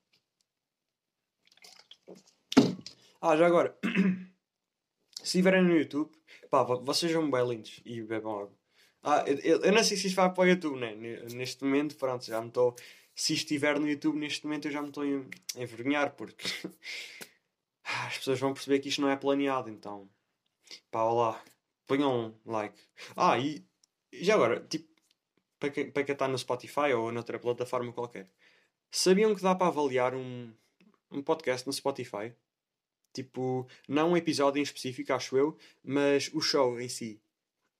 Ah, 3.20 3.36
já 3.36 3.46
agora. 3.46 3.76
se 5.16 5.24
estiverem 5.24 5.62
no 5.62 5.76
YouTube, 5.76 6.10
pá, 6.50 6.62
vocês 6.62 7.12
são 7.12 7.30
bem 7.30 7.48
lindos 7.48 7.80
e 7.84 8.02
bebam 8.02 8.38
água. 8.38 8.58
Ah, 9.02 9.24
eu, 9.26 9.60
eu, 9.60 9.72
não 9.72 9.84
sei 9.84 9.98
se 9.98 10.06
isto 10.06 10.16
vai 10.16 10.32
para 10.32 10.42
o 10.42 10.46
YouTube, 10.46 10.80
né? 10.80 10.94
Neste 11.34 11.62
momento, 11.62 11.96
pronto, 11.96 12.24
já 12.24 12.40
me 12.40 12.48
estou. 12.48 12.74
Se 13.14 13.34
estiver 13.34 13.78
no 13.78 13.88
YouTube 13.88 14.18
neste 14.18 14.44
momento, 14.44 14.66
eu 14.66 14.72
já 14.72 14.82
me 14.82 14.88
estou 14.88 15.04
a 15.04 15.60
envergonhar 15.60 16.14
porque 16.14 16.44
as 17.84 18.18
pessoas 18.18 18.40
vão 18.40 18.52
perceber 18.52 18.80
que 18.80 18.88
isto 18.88 19.00
não 19.00 19.08
é 19.08 19.16
planeado, 19.16 19.70
então 19.70 20.08
pá, 20.90 21.02
olá, 21.02 21.42
ponham 21.86 22.34
um 22.44 22.50
like. 22.50 22.80
Ah, 23.16 23.38
e 23.38 23.64
já 24.12 24.34
agora, 24.34 24.60
tipo, 24.68 24.88
para 25.58 25.70
quem, 25.70 25.90
para 25.90 26.04
quem 26.04 26.12
está 26.12 26.28
no 26.28 26.38
Spotify 26.38 26.92
ou 26.94 27.12
noutra 27.12 27.38
plataforma 27.38 27.92
qualquer, 27.92 28.30
sabiam 28.90 29.34
que 29.34 29.42
dá 29.42 29.54
para 29.54 29.68
avaliar 29.68 30.14
um, 30.14 30.52
um 31.10 31.22
podcast 31.22 31.66
no 31.66 31.72
Spotify? 31.72 32.34
Tipo, 33.12 33.68
não 33.88 34.10
um 34.10 34.16
episódio 34.16 34.58
em 34.58 34.62
específico, 34.62 35.12
acho 35.12 35.36
eu, 35.36 35.56
mas 35.82 36.30
o 36.34 36.40
show 36.40 36.80
em 36.80 36.88
si. 36.88 37.20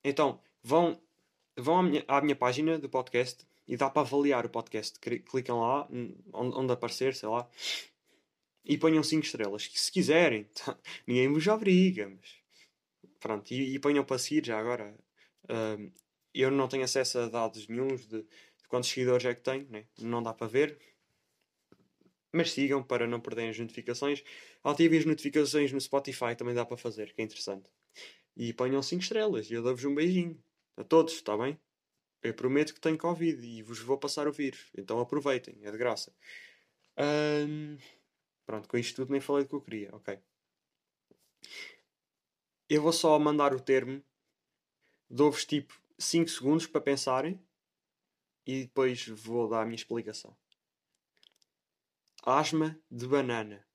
Então, 0.03 0.40
vão, 0.62 1.01
vão 1.57 1.79
à, 1.79 1.83
minha, 1.83 2.05
à 2.07 2.20
minha 2.20 2.37
página 2.37 2.79
do 2.79 2.88
podcast 2.88 3.44
e 3.66 3.77
dá 3.77 3.88
para 3.88 4.03
avaliar 4.03 4.46
o 4.46 4.50
podcast. 4.50 4.98
Clicam 5.00 5.61
lá, 5.61 5.88
onde, 6.33 6.57
onde 6.57 6.72
aparecer, 6.72 7.14
sei 7.14 7.29
lá 7.29 7.48
e 8.64 8.79
ponham 8.79 9.03
5 9.03 9.24
estrelas. 9.24 9.70
Se 9.72 9.92
quiserem, 9.92 10.48
ninguém 11.07 11.33
vos 11.33 11.46
obriga, 11.46 12.09
mas 12.09 12.42
pronto, 13.20 13.53
e, 13.53 13.74
e 13.74 13.79
ponham 13.79 14.05
para 14.05 14.18
seguir 14.18 14.46
já 14.46 14.59
agora. 14.59 14.96
Uh, 15.44 15.92
eu 16.33 16.50
não 16.50 16.66
tenho 16.66 16.85
acesso 16.85 17.18
a 17.18 17.29
dados 17.29 17.68
nenhums 17.68 18.07
de, 18.07 18.22
de 18.22 18.68
quantos 18.68 18.90
seguidores 18.90 19.24
é 19.27 19.35
que 19.35 19.42
tenho, 19.42 19.68
né? 19.70 19.87
não 20.00 20.22
dá 20.22 20.33
para 20.33 20.46
ver. 20.46 20.79
Mas 22.33 22.50
sigam 22.50 22.83
para 22.83 23.07
não 23.07 23.20
perderem 23.20 23.50
as 23.50 23.59
notificações. 23.59 24.24
Ativem 24.64 24.98
as 24.98 25.05
notificações 25.05 25.70
no 25.70 25.81
Spotify, 25.81 26.35
também 26.37 26.55
dá 26.55 26.64
para 26.64 26.77
fazer, 26.77 27.12
que 27.14 27.20
é 27.20 27.24
interessante. 27.24 27.70
E 28.37 28.53
ponham 28.53 28.83
5 28.83 29.03
estrelas 29.03 29.48
e 29.50 29.55
eu 29.55 29.62
dou-vos 29.62 29.85
um 29.85 29.94
beijinho. 29.94 30.42
A 30.77 30.83
todos, 30.83 31.14
está 31.14 31.37
bem? 31.37 31.57
Eu 32.24 32.32
prometo 32.32 32.72
que 32.72 32.80
tenho 32.80 32.96
Covid 32.96 33.46
e 33.46 33.62
vos 33.62 33.80
vou 33.80 33.98
passar 33.98 34.26
o 34.26 34.32
vírus. 34.32 34.70
Então 34.78 34.98
aproveitem, 34.98 35.58
é 35.62 35.70
de 35.70 35.76
graça. 35.76 36.10
Um... 36.98 37.76
Pronto, 38.46 38.66
com 38.66 38.78
isto 38.78 38.96
tudo 38.96 39.12
nem 39.12 39.20
falei 39.20 39.44
do 39.44 39.48
que 39.50 39.54
eu 39.54 39.60
queria, 39.60 39.94
ok. 39.94 40.18
Eu 42.68 42.80
vou 42.80 42.92
só 42.92 43.18
mandar 43.18 43.54
o 43.54 43.60
termo, 43.60 44.02
dou-vos 45.08 45.44
tipo 45.44 45.78
5 45.98 46.30
segundos 46.30 46.66
para 46.66 46.80
pensarem 46.80 47.38
e 48.46 48.64
depois 48.64 49.06
vou 49.06 49.46
dar 49.48 49.60
a 49.60 49.64
minha 49.66 49.76
explicação. 49.76 50.34
Asma 52.22 52.78
de 52.90 53.06
banana. 53.06 53.66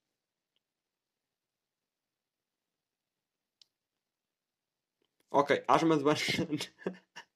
Ok, 5.31 5.63
asma 5.67 5.97
de 5.97 6.03
banana. 6.03 6.59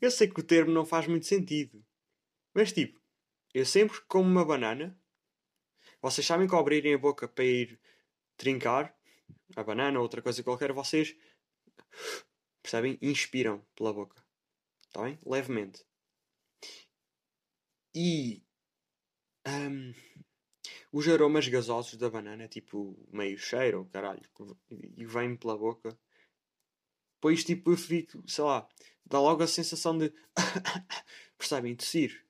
eu 0.00 0.10
sei 0.10 0.28
que 0.28 0.40
o 0.40 0.44
termo 0.44 0.72
não 0.72 0.84
faz 0.84 1.06
muito 1.06 1.26
sentido. 1.26 1.84
Mas 2.54 2.72
tipo, 2.72 3.00
eu 3.52 3.66
sempre 3.66 4.00
como 4.08 4.28
uma 4.28 4.44
banana 4.44 4.98
vocês 6.04 6.26
sabem 6.26 6.46
que 6.46 6.54
ao 6.54 6.60
abrirem 6.60 6.92
a 6.92 6.98
boca 6.98 7.26
para 7.26 7.44
ir 7.46 7.80
trincar 8.36 8.94
a 9.56 9.62
banana 9.62 9.98
ou 9.98 10.02
outra 10.02 10.20
coisa 10.20 10.42
qualquer, 10.42 10.70
vocês 10.70 11.16
percebem? 12.62 12.98
Inspiram 13.00 13.64
pela 13.74 13.90
boca. 13.90 14.22
Está 14.86 15.02
bem? 15.02 15.18
Levemente. 15.24 15.82
E 17.94 18.42
um, 19.46 19.94
os 20.92 21.08
aromas 21.08 21.48
gasosos 21.48 21.96
da 21.96 22.10
banana, 22.10 22.48
tipo 22.48 22.94
meio 23.10 23.38
cheiro, 23.38 23.88
caralho, 23.90 24.28
e 24.70 25.06
vem 25.06 25.34
pela 25.36 25.56
boca. 25.56 25.98
Depois, 27.14 27.42
tipo, 27.44 27.70
eu 27.70 27.78
fico, 27.78 28.22
sei 28.28 28.44
lá, 28.44 28.68
dá 29.06 29.20
logo 29.20 29.42
a 29.42 29.46
sensação 29.46 29.96
de. 29.96 30.12
percebem? 31.38 31.74
Tossir 31.74 32.24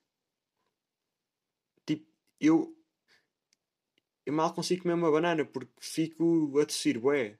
eu. 2.40 2.76
Eu 4.26 4.32
mal 4.32 4.54
consigo 4.54 4.82
comer 4.82 4.94
uma 4.94 5.10
banana 5.10 5.44
porque 5.44 5.72
fico 5.80 6.58
a 6.58 6.64
tossir, 6.64 6.98
bué. 6.98 7.38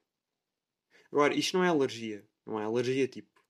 Agora, 1.11 1.35
isto 1.35 1.57
não 1.57 1.65
é 1.65 1.69
alergia. 1.69 2.27
Não 2.45 2.61
é 2.61 2.65
alergia, 2.65 3.09
tipo. 3.09 3.43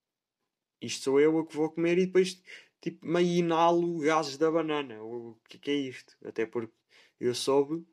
Isto 0.81 1.05
sou 1.05 1.21
eu 1.21 1.39
a 1.39 1.47
que 1.47 1.57
vou 1.57 1.71
comer 1.71 1.99
e 1.99 2.07
depois, 2.07 2.41
tipo, 2.81 3.05
meio 3.07 3.27
inalo 3.27 3.99
gases 3.99 4.37
da 4.37 4.51
banana. 4.51 5.03
O 5.03 5.37
que, 5.49 5.59
que 5.59 5.71
é 5.71 5.75
isto? 5.75 6.17
Até 6.25 6.47
porque 6.47 6.75
eu 7.19 7.35
soube, 7.35 7.85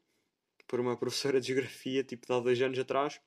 por 0.67 0.79
uma 0.79 0.97
professora 0.97 1.39
de 1.41 1.47
geografia, 1.47 2.03
tipo, 2.03 2.27
de 2.27 2.33
há 2.33 2.39
dois 2.39 2.61
anos 2.61 2.77
atrás, 2.77 3.19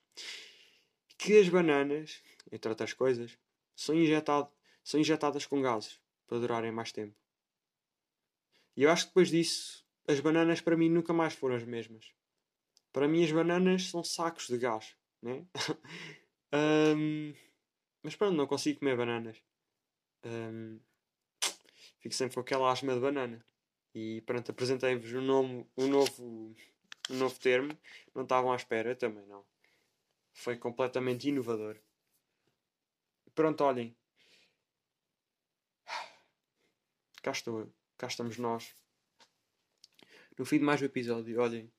que 1.18 1.38
as 1.38 1.48
bananas, 1.48 2.22
entre 2.52 2.68
outras 2.68 2.92
coisas, 2.92 3.36
são, 3.74 3.94
injetado, 3.94 4.48
são 4.82 5.00
injetadas 5.00 5.46
com 5.46 5.60
gases 5.60 6.00
para 6.26 6.38
durarem 6.38 6.72
mais 6.72 6.92
tempo. 6.92 7.16
E 8.76 8.82
eu 8.82 8.90
acho 8.90 9.04
que 9.04 9.10
depois 9.10 9.28
disso, 9.28 9.84
as 10.06 10.20
bananas 10.20 10.60
para 10.60 10.76
mim 10.76 10.88
nunca 10.88 11.12
mais 11.12 11.34
foram 11.34 11.56
as 11.56 11.64
mesmas. 11.64 12.12
Para 12.92 13.08
mim, 13.08 13.24
as 13.24 13.32
bananas 13.32 13.88
são 13.88 14.04
sacos 14.04 14.46
de 14.48 14.58
gás, 14.58 14.96
né? 15.22 15.44
um, 16.96 17.34
mas 18.02 18.14
pronto, 18.16 18.36
não 18.36 18.46
consigo 18.46 18.80
comer 18.80 18.96
bananas. 18.96 19.36
Um, 20.24 20.78
fico 22.00 22.14
sempre 22.14 22.34
com 22.34 22.40
aquela 22.40 22.70
asma 22.70 22.94
de 22.94 23.00
banana. 23.00 23.44
E 23.94 24.20
pronto, 24.22 24.50
apresentei-vos 24.50 25.12
um, 25.12 25.20
nome, 25.20 25.66
um, 25.76 25.86
novo, 25.86 26.22
um 27.10 27.16
novo 27.16 27.38
termo. 27.38 27.76
Não 28.14 28.22
estavam 28.24 28.52
à 28.52 28.56
espera, 28.56 28.94
também 28.94 29.24
não. 29.26 29.44
Foi 30.32 30.56
completamente 30.56 31.28
inovador. 31.28 31.78
Pronto, 33.34 33.64
olhem. 33.64 33.96
Cá 37.20 37.32
estou, 37.32 37.72
cá 37.98 38.06
estamos 38.06 38.38
nós. 38.38 38.74
No 40.38 40.44
fim 40.44 40.58
de 40.58 40.64
mais 40.64 40.80
um 40.80 40.84
episódio, 40.84 41.40
olhem. 41.40 41.72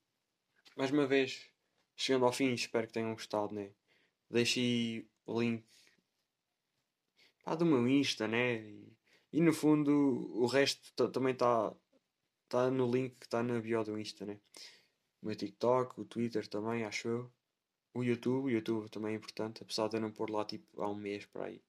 Mais 0.76 0.90
uma 0.90 1.06
vez, 1.06 1.50
chegando 1.96 2.26
ao 2.26 2.32
fim, 2.32 2.52
espero 2.52 2.86
que 2.86 2.92
tenham 2.92 3.14
gostado, 3.14 3.54
né? 3.54 3.72
Deixei 4.28 5.08
o 5.24 5.40
link 5.40 5.64
pá, 7.42 7.54
do 7.54 7.64
meu 7.64 7.88
Insta, 7.88 8.28
né? 8.28 8.56
E, 8.56 8.92
e 9.32 9.40
no 9.40 9.54
fundo, 9.54 9.92
o 10.34 10.46
resto 10.46 11.08
também 11.08 11.32
está 11.32 11.74
tá 12.48 12.70
no 12.70 12.90
link 12.90 13.16
que 13.18 13.26
está 13.26 13.42
na 13.42 13.60
bio 13.60 13.82
do 13.82 13.98
Insta, 13.98 14.26
né? 14.26 14.40
O 15.22 15.26
meu 15.26 15.36
TikTok, 15.36 16.00
o 16.00 16.04
Twitter 16.04 16.46
também, 16.48 16.84
acho 16.84 17.08
eu. 17.08 17.32
O 17.96 18.04
YouTube, 18.04 18.44
o 18.44 18.50
YouTube 18.50 18.90
também 18.90 19.14
é 19.14 19.16
importante, 19.16 19.62
apesar 19.62 19.88
de 19.88 19.96
eu 19.96 20.02
não 20.02 20.12
pôr 20.12 20.28
lá 20.28 20.44
tipo 20.44 20.82
há 20.82 20.90
um 20.90 20.94
mês 20.94 21.24
para 21.24 21.46
aí. 21.46 21.62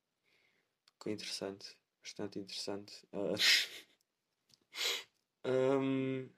Ficou 0.92 1.10
interessante, 1.10 1.78
bastante 2.02 2.38
interessante. 2.40 3.08
Uh... 5.46 5.80
um... 5.80 6.30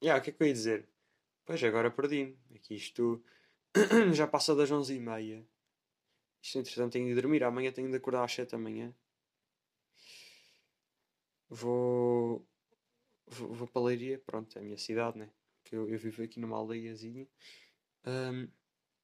Yeah, 0.00 0.20
o 0.20 0.22
que 0.22 0.30
é 0.30 0.32
que 0.32 0.42
eu 0.42 0.46
ia 0.46 0.52
dizer? 0.52 0.88
Pois 1.44 1.62
agora 1.64 1.90
perdi-me. 1.90 2.38
Aqui 2.54 2.76
isto 2.76 3.22
já 4.14 4.28
passa 4.28 4.54
das 4.54 4.70
11h30. 4.70 5.44
Isto 6.40 6.58
é 6.58 6.60
interessante, 6.60 6.92
tenho 6.92 7.08
de 7.08 7.20
dormir. 7.20 7.42
Amanhã 7.42 7.72
tenho 7.72 7.90
de 7.90 7.96
acordar 7.96 8.24
às 8.24 8.32
7 8.32 8.52
da 8.52 8.58
manhã. 8.58 8.94
Vou. 11.50 12.46
Vou, 13.26 13.52
vou 13.52 13.66
para 13.66 13.82
a 13.82 13.84
Leiria, 13.86 14.18
pronto, 14.20 14.56
é 14.56 14.60
a 14.60 14.64
minha 14.64 14.78
cidade, 14.78 15.18
né? 15.18 15.28
Que 15.64 15.74
eu, 15.74 15.88
eu 15.88 15.98
vivo 15.98 16.22
aqui 16.22 16.38
numa 16.38 16.56
aldeiazinha. 16.56 17.26
Um, 18.06 18.48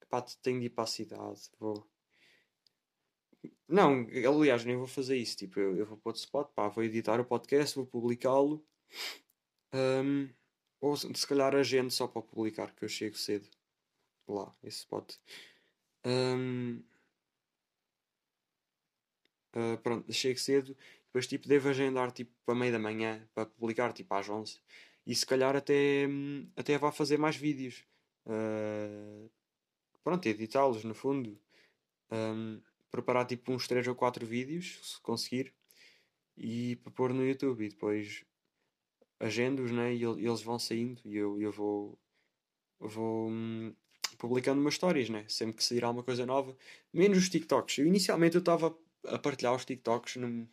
pá, 0.09 0.21
tenho 0.41 0.59
de 0.59 0.67
ir 0.67 0.69
para 0.69 0.83
a 0.83 0.87
cidade. 0.87 1.41
Vou. 1.59 1.87
Não, 3.67 4.07
aliás, 4.27 4.65
nem 4.65 4.75
vou 4.75 4.87
fazer 4.87 5.17
isso. 5.17 5.37
Tipo, 5.37 5.59
eu, 5.59 5.77
eu 5.77 5.85
vou 5.85 5.97
para 5.97 6.09
outro 6.09 6.21
spot, 6.21 6.49
pá, 6.53 6.67
vou 6.67 6.83
editar 6.83 7.19
o 7.19 7.25
podcast, 7.25 7.75
vou 7.75 7.85
publicá-lo. 7.85 8.65
Um, 9.73 10.29
ou 10.81 10.95
se 10.97 11.27
calhar 11.27 11.55
agendo 11.55 11.91
só 11.91 12.07
para 12.07 12.21
publicar, 12.21 12.73
que 12.73 12.83
eu 12.85 12.89
chego 12.89 13.17
cedo 13.17 13.47
lá, 14.27 14.55
esse 14.63 14.79
spot. 14.79 15.15
Um, 16.05 16.81
uh, 19.55 19.77
pronto, 19.83 20.11
chego 20.13 20.39
cedo, 20.39 20.75
depois 21.05 21.27
tipo 21.27 21.47
devo 21.47 21.69
agendar 21.69 22.11
tipo 22.11 22.31
para 22.45 22.55
meio 22.55 22.71
da 22.71 22.79
manhã 22.79 23.27
para 23.33 23.45
publicar 23.45 23.93
tipo 23.93 24.13
às 24.13 24.29
11 24.29 24.59
e 25.05 25.15
se 25.15 25.25
calhar 25.25 25.55
até, 25.55 26.07
até 26.55 26.77
vá 26.77 26.91
fazer 26.91 27.17
mais 27.17 27.35
vídeos. 27.35 27.83
Uh, 28.29 29.29
pronto, 30.03 30.27
editá-los 30.27 30.83
no 30.83 30.93
fundo. 30.93 31.39
Um, 32.11 32.61
preparar 32.91 33.25
tipo 33.25 33.51
uns 33.51 33.67
3 33.67 33.87
ou 33.87 33.95
4 33.95 34.25
vídeos, 34.25 34.79
se 34.83 35.01
conseguir, 35.01 35.53
e 36.37 36.75
para 36.77 36.91
pôr 36.91 37.13
no 37.13 37.25
YouTube 37.25 37.65
e 37.65 37.69
depois 37.69 38.23
agendos 39.19 39.71
né, 39.71 39.93
e 39.93 40.03
eles 40.03 40.41
vão 40.41 40.57
saindo 40.57 41.01
e 41.03 41.17
eu, 41.17 41.39
eu 41.41 41.51
vou, 41.51 41.99
vou 42.79 43.29
hum, 43.29 43.75
publicando 44.17 44.61
umas 44.61 44.75
histórias, 44.75 45.09
né? 45.09 45.25
sempre 45.27 45.57
que 45.57 45.63
sair 45.63 45.83
alguma 45.83 46.03
coisa 46.03 46.25
nova, 46.25 46.55
menos 46.93 47.17
os 47.17 47.29
TikToks. 47.29 47.79
Eu, 47.79 47.87
inicialmente 47.87 48.35
eu 48.35 48.39
estava 48.39 48.75
a 49.05 49.19
partilhar 49.19 49.53
os 49.53 49.65
TikToks 49.65 50.15
no, 50.15 50.47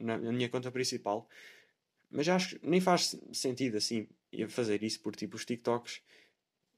na, 0.00 0.16
na, 0.16 0.32
minha 0.32 0.48
conta 0.48 0.70
principal, 0.70 1.28
mas 2.10 2.28
acho 2.28 2.58
que 2.58 2.66
nem 2.66 2.80
faz 2.80 3.14
sentido 3.32 3.76
assim 3.76 4.08
fazer 4.48 4.82
isso, 4.82 5.00
porque 5.00 5.18
tipo, 5.18 5.36
os 5.36 5.44
TikToks 5.44 6.00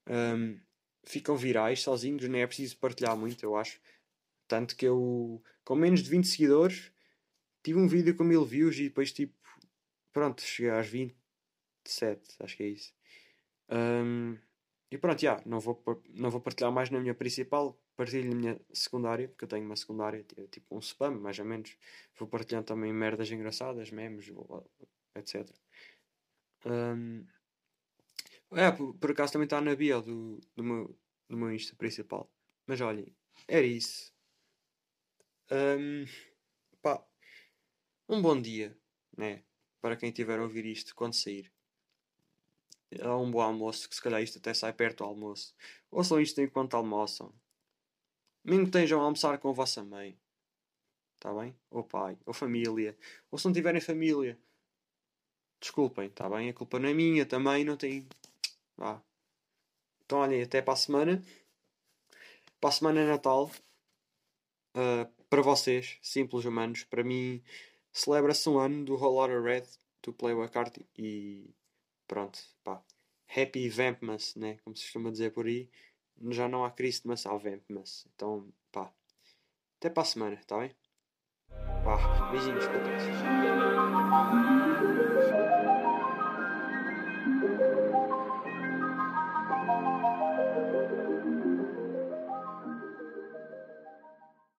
um, 0.07 0.59
ficam 1.03 1.35
virais 1.35 1.81
sozinhos, 1.81 2.27
nem 2.27 2.41
é 2.41 2.47
preciso 2.47 2.77
partilhar 2.77 3.15
muito, 3.17 3.43
eu 3.43 3.55
acho. 3.55 3.79
Tanto 4.47 4.75
que 4.75 4.85
eu, 4.85 5.41
com 5.63 5.75
menos 5.75 6.01
de 6.01 6.09
20 6.09 6.27
seguidores, 6.27 6.91
tive 7.63 7.79
um 7.79 7.87
vídeo 7.87 8.15
com 8.15 8.23
mil 8.23 8.45
views 8.45 8.77
e 8.77 8.83
depois 8.83 9.11
tipo, 9.11 9.33
pronto, 10.11 10.41
cheguei 10.41 10.71
às 10.71 10.87
27, 10.87 12.35
acho 12.39 12.57
que 12.57 12.63
é 12.63 12.67
isso. 12.67 12.93
Um, 13.69 14.37
e 14.91 14.97
pronto, 14.97 15.21
já, 15.21 15.41
não, 15.45 15.59
vou, 15.59 15.81
não 16.09 16.29
vou 16.29 16.41
partilhar 16.41 16.71
mais 16.71 16.89
na 16.89 16.99
minha 16.99 17.15
principal, 17.15 17.79
partilho 17.95 18.29
na 18.29 18.35
minha 18.35 18.61
secundária, 18.73 19.29
porque 19.29 19.45
eu 19.45 19.47
tenho 19.47 19.65
uma 19.65 19.75
secundária, 19.77 20.25
tipo 20.51 20.75
um 20.75 20.79
spam, 20.79 21.11
mais 21.11 21.39
ou 21.39 21.45
menos. 21.45 21.77
Vou 22.17 22.27
partilhando 22.27 22.65
também 22.65 22.91
merdas 22.91 23.31
engraçadas, 23.31 23.89
memes, 23.89 24.29
etc. 25.15 25.49
Um, 26.65 27.25
é, 28.51 28.71
por, 28.71 28.93
por 28.95 29.11
acaso 29.11 29.33
também 29.33 29.45
está 29.45 29.61
na 29.61 29.75
bio 29.75 30.01
do, 30.01 30.41
do, 30.55 30.63
meu, 30.63 30.99
do 31.29 31.37
meu 31.37 31.51
Insta 31.53 31.75
principal. 31.75 32.29
Mas 32.67 32.81
olhem, 32.81 33.15
era 33.47 33.65
isso. 33.65 34.13
Um, 35.51 36.05
pá, 36.81 37.05
um 38.07 38.21
bom 38.21 38.39
dia, 38.41 38.77
né? 39.17 39.43
Para 39.81 39.97
quem 39.97 40.11
tiver 40.11 40.39
a 40.39 40.43
ouvir 40.43 40.65
isto 40.65 40.95
quando 40.95 41.13
sair 41.13 41.51
há 42.99 43.17
um 43.17 43.31
bom 43.31 43.41
almoço, 43.41 43.87
que 43.87 43.95
se 43.95 44.01
calhar 44.01 44.21
isto 44.21 44.37
até 44.37 44.53
sai 44.53 44.73
perto 44.73 44.99
do 44.99 45.03
almoço. 45.05 45.55
Ouçam 45.89 46.19
isto 46.19 46.41
enquanto 46.41 46.73
almoçam. 46.73 47.33
Mesmo 48.43 48.63
que 48.63 48.69
estejam 48.69 48.99
a 48.99 49.03
almoçar 49.03 49.37
com 49.37 49.49
a 49.49 49.53
vossa 49.53 49.83
mãe. 49.83 50.19
Está 51.15 51.33
bem? 51.33 51.55
Ou 51.69 51.83
pai, 51.83 52.17
ou 52.25 52.33
família. 52.33 52.97
Ou 53.29 53.37
se 53.37 53.45
não 53.45 53.53
tiverem 53.53 53.79
família. 53.79 54.37
Desculpem, 55.59 56.07
está 56.07 56.27
bem? 56.27 56.49
A 56.49 56.53
culpa 56.53 56.79
não 56.79 56.89
é 56.89 56.93
minha 56.93 57.25
também, 57.25 57.63
não 57.63 57.77
tem. 57.77 58.07
Vá. 58.77 59.01
Então 60.05 60.19
olhem, 60.19 60.41
até 60.41 60.61
para 60.61 60.73
a 60.73 60.77
semana. 60.77 61.23
Para 62.59 62.69
a 62.69 62.73
semana 62.73 63.01
é 63.01 63.05
Natal. 63.05 63.49
Uh, 64.75 65.05
para 65.29 65.41
vocês, 65.41 65.97
simples 66.01 66.45
humanos. 66.45 66.83
Para 66.83 67.03
mim, 67.03 67.43
celebra-se 67.91 68.49
um 68.49 68.59
ano 68.59 68.85
do 68.85 68.95
Whole 68.95 69.41
Red 69.41 69.63
to 70.01 70.13
Play 70.13 70.35
Card 70.49 70.85
e 70.97 71.49
pronto, 72.07 72.39
pá. 72.63 72.83
Happy 73.35 73.69
Vampmas, 73.69 74.35
né? 74.35 74.57
Como 74.63 74.75
se 74.75 74.83
costuma 74.83 75.11
dizer 75.11 75.31
por 75.31 75.45
aí. 75.45 75.69
Já 76.29 76.47
não 76.49 76.65
há 76.65 76.71
Christmas, 76.71 77.25
há 77.25 77.35
Vampmas. 77.37 78.05
Então, 78.13 78.51
pá. 78.71 78.91
Até 79.77 79.89
para 79.89 80.03
a 80.03 80.05
semana, 80.05 80.41
tá 80.45 80.57
bem? 80.59 80.75
Pá, 81.83 82.29
beijinhos, 82.31 82.65
putas. 82.67 83.03